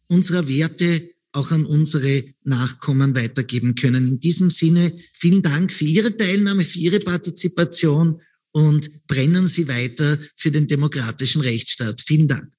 [0.08, 4.06] unserer Werte auch an unsere Nachkommen weitergeben können.
[4.06, 8.20] In diesem Sinne, vielen Dank für Ihre Teilnahme, für Ihre Partizipation
[8.52, 12.00] und brennen Sie weiter für den demokratischen Rechtsstaat.
[12.00, 12.52] Vielen Dank.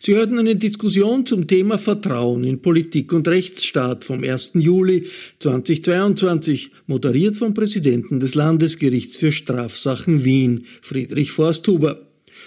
[0.00, 4.52] Sie hörten eine Diskussion zum Thema Vertrauen in Politik und Rechtsstaat vom 1.
[4.54, 5.06] Juli
[5.38, 12.06] 2022, moderiert vom Präsidenten des Landesgerichts für Strafsachen Wien, Friedrich Forsthuber.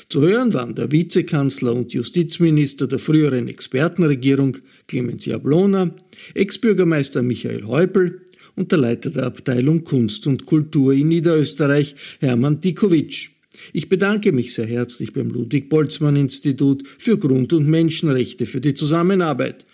[0.09, 4.57] Zu hören waren der Vizekanzler und Justizminister der früheren Expertenregierung
[4.87, 5.95] Clemens Jablona,
[6.35, 8.21] Ex-Bürgermeister Michael Häupl
[8.55, 13.34] und der Leiter der Abteilung Kunst und Kultur in Niederösterreich, Hermann Dikovic.
[13.73, 19.65] Ich bedanke mich sehr herzlich beim Ludwig-Boltzmann-Institut für Grund- und Menschenrechte für die Zusammenarbeit.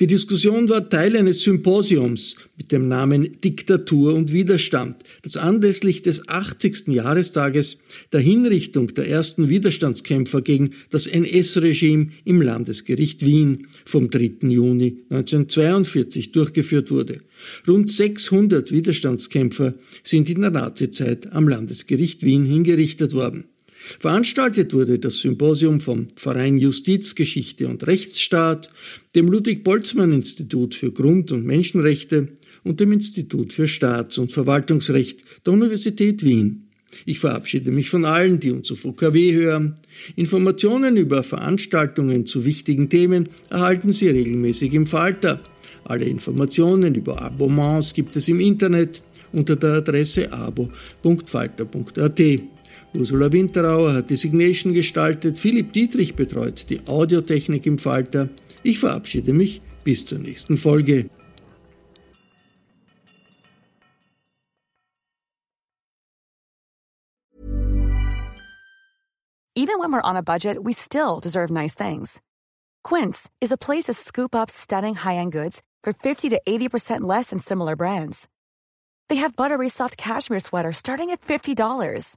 [0.00, 6.28] Die Diskussion war Teil eines Symposiums mit dem Namen Diktatur und Widerstand, das anlässlich des
[6.28, 6.88] 80.
[6.88, 7.78] Jahrestages
[8.12, 14.48] der Hinrichtung der ersten Widerstandskämpfer gegen das NS-Regime im Landesgericht Wien vom 3.
[14.48, 17.18] Juni 1942 durchgeführt wurde.
[17.68, 23.44] Rund 600 Widerstandskämpfer sind in der Nazizeit am Landesgericht Wien hingerichtet worden.
[24.00, 28.70] Veranstaltet wurde das Symposium vom Verein Justiz, Geschichte und Rechtsstaat,
[29.14, 32.28] dem Ludwig-Boltzmann-Institut für Grund- und Menschenrechte
[32.64, 36.64] und dem Institut für Staats- und Verwaltungsrecht der Universität Wien.
[37.06, 39.74] Ich verabschiede mich von allen, die uns auf OKW hören.
[40.16, 45.40] Informationen über Veranstaltungen zu wichtigen Themen erhalten Sie regelmäßig im Falter.
[45.84, 52.20] Alle Informationen über Abonnements gibt es im Internet unter der Adresse abo.falter.at.
[52.96, 58.28] Ursula Winterauer hat die Signation gestaltet, Philipp Dietrich betreut die Audiotechnik im Falter.
[58.62, 61.10] Ich verabschiede mich bis zur nächsten Folge.
[69.56, 72.20] Even when we're on a budget, we still deserve nice things.
[72.82, 77.30] Quince is a place to scoop up stunning high-end goods for 50 to 80% less
[77.30, 78.28] than similar brands.
[79.08, 82.16] They have buttery soft cashmere sweaters starting at $50,